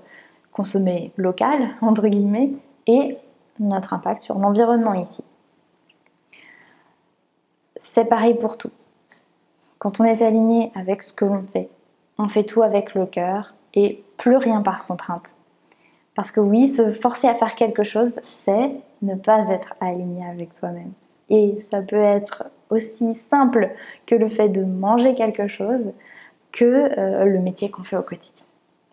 consommer 0.52 1.10
local, 1.16 1.70
entre 1.80 2.06
guillemets, 2.06 2.52
et 2.86 3.18
notre 3.58 3.92
impact 3.92 4.22
sur 4.22 4.38
l'environnement 4.38 4.94
ici. 4.94 5.24
C'est 7.84 8.04
pareil 8.04 8.34
pour 8.34 8.56
tout. 8.56 8.70
Quand 9.78 10.00
on 10.00 10.04
est 10.04 10.22
aligné 10.22 10.70
avec 10.76 11.02
ce 11.02 11.12
que 11.12 11.24
l'on 11.24 11.42
fait, 11.42 11.68
on 12.16 12.28
fait 12.28 12.44
tout 12.44 12.62
avec 12.62 12.94
le 12.94 13.06
cœur 13.06 13.54
et 13.74 14.04
plus 14.16 14.36
rien 14.36 14.62
par 14.62 14.86
contrainte. 14.86 15.28
Parce 16.14 16.30
que 16.30 16.40
oui, 16.40 16.68
se 16.68 16.92
forcer 16.92 17.26
à 17.26 17.34
faire 17.34 17.56
quelque 17.56 17.82
chose, 17.82 18.20
c'est 18.44 18.70
ne 19.02 19.16
pas 19.16 19.48
être 19.50 19.74
aligné 19.80 20.24
avec 20.24 20.54
soi-même. 20.54 20.92
Et 21.28 21.58
ça 21.70 21.82
peut 21.82 21.96
être 21.96 22.44
aussi 22.70 23.14
simple 23.14 23.72
que 24.06 24.14
le 24.14 24.28
fait 24.28 24.48
de 24.48 24.62
manger 24.62 25.14
quelque 25.16 25.48
chose 25.48 25.92
que 26.52 26.64
euh, 26.98 27.24
le 27.24 27.40
métier 27.40 27.68
qu'on 27.70 27.82
fait 27.82 27.96
au 27.96 28.02
quotidien, 28.02 28.46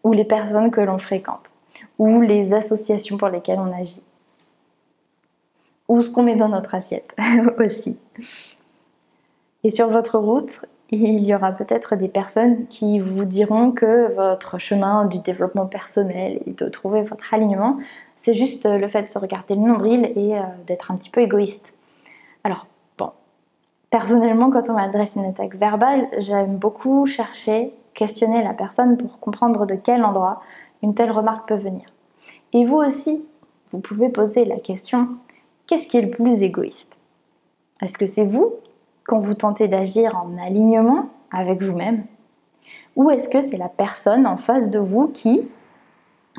ou 0.03 0.13
les 0.13 0.25
personnes 0.25 0.71
que 0.71 0.81
l'on 0.81 0.97
fréquente, 0.97 1.53
ou 1.99 2.21
les 2.21 2.53
associations 2.53 3.17
pour 3.17 3.29
lesquelles 3.29 3.59
on 3.59 3.71
agit, 3.71 4.03
ou 5.87 6.01
ce 6.01 6.09
qu'on 6.09 6.23
met 6.23 6.35
dans 6.35 6.49
notre 6.49 6.73
assiette 6.73 7.15
aussi. 7.59 7.97
Et 9.63 9.71
sur 9.71 9.87
votre 9.87 10.17
route, 10.17 10.65
il 10.91 11.23
y 11.23 11.35
aura 11.35 11.51
peut-être 11.51 11.95
des 11.95 12.07
personnes 12.07 12.65
qui 12.67 12.99
vous 12.99 13.25
diront 13.25 13.71
que 13.71 14.13
votre 14.15 14.57
chemin 14.57 15.05
du 15.05 15.19
développement 15.19 15.67
personnel 15.67 16.41
et 16.45 16.51
de 16.51 16.67
trouver 16.67 17.03
votre 17.03 17.33
alignement, 17.33 17.77
c'est 18.17 18.33
juste 18.33 18.65
le 18.65 18.87
fait 18.87 19.03
de 19.03 19.09
se 19.09 19.19
regarder 19.19 19.55
le 19.55 19.61
nombril 19.61 20.11
et 20.15 20.37
euh, 20.37 20.41
d'être 20.65 20.91
un 20.91 20.95
petit 20.95 21.09
peu 21.09 21.21
égoïste. 21.21 21.73
Alors, 22.43 22.67
bon, 22.97 23.11
personnellement, 23.89 24.49
quand 24.49 24.69
on 24.69 24.73
m'adresse 24.73 25.15
une 25.15 25.25
attaque 25.25 25.55
verbale, 25.55 26.07
j'aime 26.17 26.57
beaucoup 26.57 27.05
chercher, 27.05 27.73
questionner 27.93 28.43
la 28.43 28.53
personne 28.53 28.97
pour 28.97 29.19
comprendre 29.19 29.65
de 29.65 29.75
quel 29.75 30.03
endroit 30.03 30.41
une 30.81 30.95
telle 30.95 31.11
remarque 31.11 31.47
peut 31.47 31.55
venir. 31.55 31.85
Et 32.53 32.65
vous 32.65 32.77
aussi, 32.77 33.23
vous 33.71 33.79
pouvez 33.79 34.09
poser 34.09 34.45
la 34.45 34.57
question, 34.57 35.09
qu'est-ce 35.67 35.87
qui 35.87 35.97
est 35.97 36.01
le 36.01 36.09
plus 36.09 36.41
égoïste? 36.41 36.97
Est-ce 37.81 37.97
que 37.97 38.07
c'est 38.07 38.25
vous 38.25 38.55
quand 39.09 39.17
vous 39.17 39.33
tentez 39.33 39.67
d'agir 39.67 40.15
en 40.23 40.37
alignement 40.39 41.09
avec 41.31 41.63
vous-même 41.63 42.03
Ou 42.95 43.09
est-ce 43.09 43.27
que 43.27 43.41
c'est 43.41 43.57
la 43.57 43.67
personne 43.67 44.27
en 44.27 44.37
face 44.37 44.69
de 44.69 44.77
vous 44.77 45.07
qui 45.07 45.49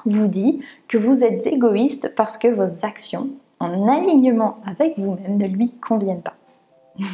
vous 0.07 0.29
dit 0.29 0.61
que 0.87 0.97
vous 0.97 1.25
êtes 1.25 1.49
égoïste 1.49 2.15
parce 2.15 2.39
que 2.39 2.47
vos 2.47 2.87
actions 2.87 3.29
en 3.59 3.89
alignement 3.89 4.59
avec 4.65 4.97
vous-même 5.01 5.37
ne 5.37 5.49
lui 5.49 5.73
conviennent 5.73 6.23
pas? 6.23 6.37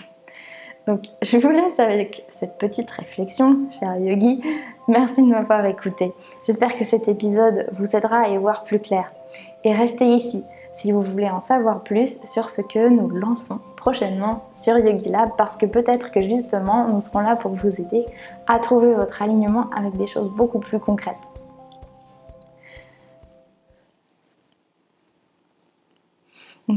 Donc, 0.87 1.07
je 1.23 1.39
vous 1.39 1.51
laisse 1.51 1.81
avec 1.81 2.27
cette 2.29 2.59
petite 2.59 2.91
réflexion, 2.91 3.61
cher 3.81 3.97
yogi. 3.97 4.43
Merci 4.89 5.23
de 5.23 5.29
m'avoir 5.29 5.65
écouté. 5.65 6.13
J'espère 6.47 6.77
que 6.77 6.85
cet 6.85 7.09
épisode 7.09 7.67
vous 7.73 7.97
aidera 7.97 8.25
à 8.25 8.29
y 8.29 8.37
voir 8.37 8.65
plus 8.65 8.79
clair. 8.79 9.11
Et 9.65 9.75
restez 9.75 10.05
ici 10.05 10.45
si 10.79 10.93
vous 10.93 11.03
voulez 11.03 11.29
en 11.29 11.41
savoir 11.41 11.83
plus 11.83 12.21
sur 12.25 12.51
ce 12.51 12.63
que 12.63 12.89
nous 12.89 13.09
lançons 13.09 13.61
prochainement 13.77 14.45
sur 14.53 14.79
Yogi 14.79 15.09
Lab 15.09 15.31
parce 15.39 15.57
que 15.57 15.67
peut-être 15.67 16.11
que 16.11 16.23
justement 16.23 16.89
nous 16.89 17.01
serons 17.01 17.21
là 17.21 17.37
pour 17.37 17.53
vous 17.53 17.81
aider 17.81 18.05
à 18.47 18.59
trouver 18.59 18.93
votre 18.95 19.23
alignement 19.23 19.71
avec 19.71 19.97
des 19.97 20.07
choses 20.07 20.31
beaucoup 20.31 20.59
plus 20.59 20.79
concrètes. 20.79 21.17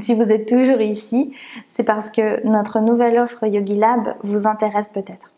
si 0.02 0.14
vous 0.14 0.32
êtes 0.32 0.48
toujours 0.48 0.82
ici, 0.82 1.34
c'est 1.68 1.84
parce 1.84 2.12
que 2.12 2.46
notre 2.48 2.80
nouvelle 2.80 3.18
offre 3.18 3.46
Yogi 3.46 3.76
Lab 3.76 4.16
vous 4.24 4.48
intéresse 4.48 4.88
peut-être. 4.88 5.32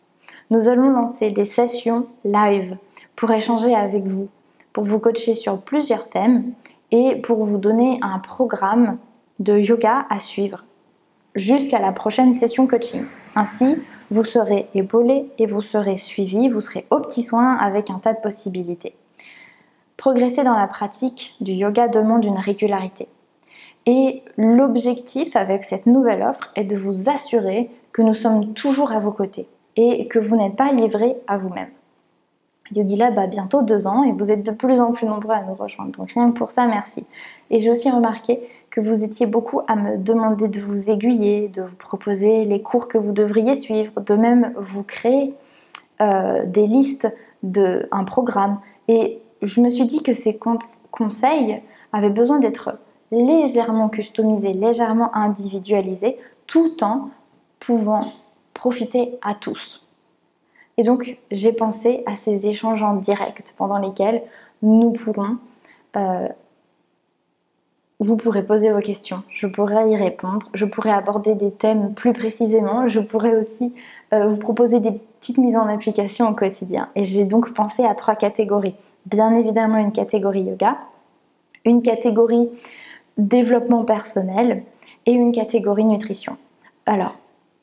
Nous 0.50 0.68
allons 0.68 0.90
lancer 0.90 1.30
des 1.30 1.46
sessions 1.46 2.06
live 2.24 2.76
pour 3.16 3.30
échanger 3.30 3.74
avec 3.74 4.04
vous, 4.04 4.28
pour 4.72 4.84
vous 4.84 4.98
coacher 4.98 5.34
sur 5.34 5.60
plusieurs 5.60 6.08
thèmes 6.08 6.52
et 6.92 7.16
pour 7.16 7.44
vous 7.44 7.58
donner 7.58 7.98
un 8.02 8.18
programme 8.18 8.98
de 9.38 9.58
yoga 9.58 10.06
à 10.08 10.20
suivre 10.20 10.64
jusqu'à 11.34 11.78
la 11.78 11.92
prochaine 11.92 12.34
session 12.34 12.66
coaching. 12.66 13.04
Ainsi, 13.34 13.78
vous 14.10 14.24
serez 14.24 14.68
épaulé 14.74 15.30
et 15.38 15.46
vous 15.46 15.62
serez 15.62 15.96
suivi, 15.96 16.48
vous 16.50 16.60
serez 16.60 16.86
au 16.90 17.00
petit 17.00 17.22
soin 17.22 17.56
avec 17.56 17.88
un 17.90 17.98
tas 17.98 18.12
de 18.12 18.20
possibilités. 18.20 18.94
Progresser 19.96 20.44
dans 20.44 20.56
la 20.56 20.66
pratique 20.66 21.34
du 21.40 21.52
yoga 21.52 21.88
demande 21.88 22.24
une 22.24 22.38
régularité. 22.38 23.08
Et 23.86 24.22
l'objectif 24.36 25.34
avec 25.34 25.64
cette 25.64 25.86
nouvelle 25.86 26.22
offre 26.22 26.52
est 26.54 26.64
de 26.64 26.76
vous 26.76 27.08
assurer 27.08 27.70
que 27.92 28.02
nous 28.02 28.14
sommes 28.14 28.52
toujours 28.52 28.92
à 28.92 29.00
vos 29.00 29.12
côtés 29.12 29.48
et 29.76 30.06
que 30.08 30.18
vous 30.18 30.36
n'êtes 30.36 30.56
pas 30.56 30.72
livré 30.72 31.16
à 31.26 31.38
vous-même. 31.38 31.70
Yogi 32.74 32.96
Lab 32.96 33.18
a 33.18 33.26
bientôt 33.26 33.62
deux 33.62 33.86
ans 33.86 34.04
et 34.04 34.12
vous 34.12 34.30
êtes 34.30 34.44
de 34.44 34.50
plus 34.50 34.80
en 34.80 34.92
plus 34.92 35.06
nombreux 35.06 35.34
à 35.34 35.42
nous 35.42 35.54
rejoindre. 35.54 35.92
Donc 35.92 36.12
rien 36.12 36.30
que 36.30 36.38
pour 36.38 36.50
ça, 36.50 36.66
merci. 36.66 37.04
Et 37.50 37.60
j'ai 37.60 37.70
aussi 37.70 37.90
remarqué 37.90 38.40
que 38.70 38.80
vous 38.80 39.04
étiez 39.04 39.26
beaucoup 39.26 39.60
à 39.68 39.76
me 39.76 39.98
demander 39.98 40.48
de 40.48 40.60
vous 40.60 40.90
aiguiller, 40.90 41.48
de 41.48 41.62
vous 41.62 41.76
proposer 41.76 42.44
les 42.44 42.62
cours 42.62 42.88
que 42.88 42.96
vous 42.96 43.12
devriez 43.12 43.54
suivre, 43.54 44.00
de 44.00 44.14
même 44.14 44.54
vous 44.56 44.82
créer 44.82 45.34
euh, 46.00 46.44
des 46.46 46.66
listes 46.66 47.12
de 47.42 47.86
un 47.92 48.04
programme. 48.04 48.60
Et 48.88 49.20
je 49.42 49.60
me 49.60 49.68
suis 49.68 49.84
dit 49.84 50.02
que 50.02 50.14
ces 50.14 50.38
conseils 50.90 51.60
avaient 51.92 52.10
besoin 52.10 52.38
d'être 52.38 52.78
légèrement 53.10 53.90
customisés, 53.90 54.54
légèrement 54.54 55.14
individualisés, 55.14 56.16
tout 56.46 56.82
en 56.82 57.10
pouvant 57.60 58.12
profiter 58.54 59.18
à 59.22 59.34
tous. 59.34 59.81
Et 60.82 60.84
donc, 60.84 61.16
j'ai 61.30 61.52
pensé 61.52 62.02
à 62.06 62.16
ces 62.16 62.48
échanges 62.48 62.82
en 62.82 62.94
direct 62.94 63.54
pendant 63.56 63.78
lesquels 63.78 64.20
nous 64.62 64.90
pourrons, 64.90 65.36
euh, 65.94 66.26
vous 68.00 68.16
pourrez 68.16 68.42
poser 68.44 68.72
vos 68.72 68.80
questions, 68.80 69.22
je 69.30 69.46
pourrai 69.46 69.92
y 69.92 69.96
répondre, 69.96 70.48
je 70.54 70.64
pourrai 70.64 70.90
aborder 70.90 71.36
des 71.36 71.52
thèmes 71.52 71.94
plus 71.94 72.12
précisément, 72.12 72.88
je 72.88 72.98
pourrai 72.98 73.36
aussi 73.36 73.72
euh, 74.12 74.26
vous 74.26 74.38
proposer 74.38 74.80
des 74.80 74.90
petites 74.90 75.38
mises 75.38 75.54
en 75.54 75.68
application 75.68 76.28
au 76.28 76.34
quotidien. 76.34 76.88
Et 76.96 77.04
j'ai 77.04 77.26
donc 77.26 77.54
pensé 77.54 77.84
à 77.84 77.94
trois 77.94 78.16
catégories. 78.16 78.74
Bien 79.06 79.36
évidemment, 79.36 79.76
une 79.76 79.92
catégorie 79.92 80.42
yoga, 80.42 80.78
une 81.64 81.80
catégorie 81.80 82.48
développement 83.18 83.84
personnel 83.84 84.64
et 85.06 85.12
une 85.12 85.30
catégorie 85.30 85.84
nutrition. 85.84 86.36
Alors, 86.86 87.14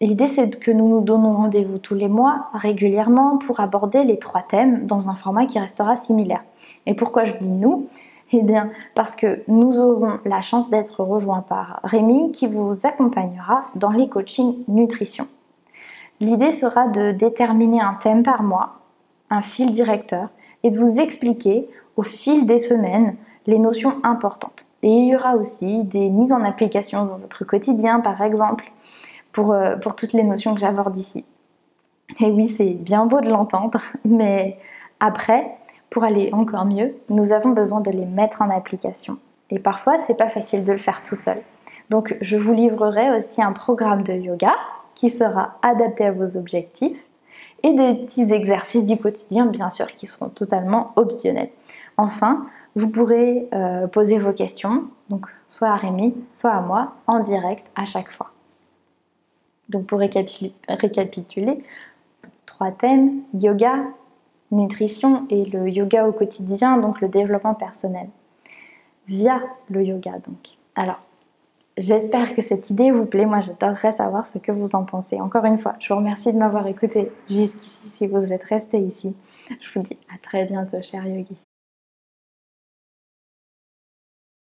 L'idée, 0.01 0.27
c'est 0.27 0.59
que 0.59 0.71
nous 0.71 0.88
nous 0.88 1.01
donnons 1.01 1.33
rendez-vous 1.33 1.77
tous 1.77 1.95
les 1.95 2.07
mois, 2.07 2.47
régulièrement, 2.53 3.38
pour 3.38 3.59
aborder 3.59 4.05
les 4.05 4.17
trois 4.17 4.41
thèmes 4.41 4.85
dans 4.85 5.09
un 5.09 5.13
format 5.13 5.45
qui 5.45 5.59
restera 5.59 5.97
similaire. 5.97 6.43
Et 6.85 6.93
pourquoi 6.93 7.25
je 7.25 7.33
dis 7.33 7.49
nous? 7.49 7.88
Eh 8.31 8.41
bien, 8.41 8.69
parce 8.95 9.15
que 9.15 9.41
nous 9.47 9.79
aurons 9.79 10.19
la 10.23 10.39
chance 10.39 10.69
d'être 10.69 11.03
rejoints 11.03 11.41
par 11.41 11.81
Rémi 11.83 12.31
qui 12.31 12.47
vous 12.47 12.85
accompagnera 12.85 13.63
dans 13.75 13.89
les 13.89 14.07
coachings 14.07 14.63
nutrition. 14.67 15.27
L'idée 16.21 16.53
sera 16.53 16.88
de 16.88 17.12
déterminer 17.12 17.81
un 17.81 17.95
thème 17.95 18.23
par 18.23 18.43
mois, 18.43 18.79
un 19.29 19.41
fil 19.41 19.71
directeur, 19.71 20.29
et 20.63 20.71
de 20.71 20.79
vous 20.79 20.99
expliquer 20.99 21.67
au 21.97 22.03
fil 22.03 22.45
des 22.45 22.59
semaines 22.59 23.15
les 23.47 23.57
notions 23.57 23.95
importantes. 24.03 24.65
Et 24.81 24.91
il 24.91 25.07
y 25.07 25.15
aura 25.15 25.35
aussi 25.35 25.83
des 25.83 26.09
mises 26.09 26.31
en 26.31 26.43
application 26.43 27.05
dans 27.05 27.17
votre 27.17 27.43
quotidien, 27.43 27.99
par 27.99 28.21
exemple, 28.21 28.71
euh, 29.37 29.75
pour, 29.77 29.95
toutes 29.95 30.13
les 30.13 30.23
notions 30.23 30.53
que 30.53 30.61
j'aborde 30.61 30.97
ici. 30.97 31.25
Et 32.19 32.31
oui, 32.31 32.47
c'est 32.47 32.73
bien 32.73 33.05
beau 33.05 33.21
de 33.21 33.29
l'entendre, 33.29 33.81
mais 34.05 34.57
après, 34.99 35.55
pour 35.89 36.03
aller 36.03 36.29
encore 36.33 36.65
mieux, 36.65 36.95
nous 37.09 37.31
avons 37.31 37.49
besoin 37.49 37.81
de 37.81 37.91
les 37.91 38.05
mettre 38.05 38.41
en 38.41 38.49
application. 38.49 39.17
Et 39.49 39.59
parfois, 39.59 39.97
c'est 39.97 40.15
pas 40.15 40.29
facile 40.29 40.63
de 40.63 40.71
le 40.71 40.79
faire 40.79 41.03
tout 41.03 41.15
seul. 41.15 41.41
Donc, 41.89 42.17
je 42.21 42.37
vous 42.37 42.53
livrerai 42.53 43.17
aussi 43.17 43.41
un 43.41 43.51
programme 43.51 44.03
de 44.03 44.13
yoga 44.13 44.53
qui 44.95 45.09
sera 45.09 45.55
adapté 45.61 46.05
à 46.05 46.11
vos 46.11 46.37
objectifs 46.37 47.03
et 47.63 47.73
des 47.73 48.05
petits 48.05 48.31
exercices 48.31 48.85
du 48.85 48.97
quotidien, 48.97 49.45
bien 49.45 49.69
sûr, 49.69 49.87
qui 49.87 50.07
seront 50.07 50.29
totalement 50.29 50.91
optionnels. 50.95 51.49
Enfin, 51.97 52.45
vous 52.75 52.89
pourrez 52.89 53.47
euh, 53.53 53.87
poser 53.87 54.19
vos 54.19 54.33
questions, 54.33 54.85
donc 55.09 55.27
soit 55.47 55.69
à 55.69 55.75
Rémi, 55.75 56.15
soit 56.31 56.51
à 56.51 56.61
moi, 56.61 56.93
en 57.07 57.19
direct 57.19 57.65
à 57.75 57.85
chaque 57.85 58.11
fois. 58.11 58.31
Donc 59.69 59.86
pour 59.86 59.99
récapituler, 59.99 61.63
trois 62.45 62.71
thèmes, 62.71 63.21
yoga, 63.34 63.75
nutrition 64.51 65.25
et 65.29 65.45
le 65.45 65.69
yoga 65.69 66.08
au 66.08 66.12
quotidien, 66.12 66.77
donc 66.77 67.01
le 67.01 67.08
développement 67.08 67.53
personnel. 67.53 68.10
Via 69.08 69.41
le 69.69 69.84
yoga 69.84 70.13
donc. 70.19 70.58
Alors, 70.75 70.99
j'espère 71.77 72.36
que 72.36 72.41
cette 72.41 72.69
idée 72.69 72.91
vous 72.91 73.05
plaît. 73.05 73.25
Moi, 73.25 73.41
j'adorerais 73.41 73.91
savoir 73.91 74.25
ce 74.25 74.38
que 74.38 74.51
vous 74.51 74.75
en 74.75 74.86
pensez. 74.86 75.19
Encore 75.19 75.45
une 75.45 75.60
fois, 75.60 75.75
je 75.79 75.91
vous 75.91 75.99
remercie 75.99 76.34
de 76.34 76.38
m'avoir 76.38 76.67
écouté 76.67 77.12
jusqu'ici 77.29 77.89
si 77.89 78.08
vous 78.08 78.32
êtes 78.32 78.43
resté 78.43 78.79
ici. 78.79 79.15
Je 79.62 79.71
vous 79.73 79.82
dis 79.82 79.97
à 80.13 80.17
très 80.21 80.45
bientôt, 80.45 80.82
cher 80.82 81.05
yogi. 81.08 81.38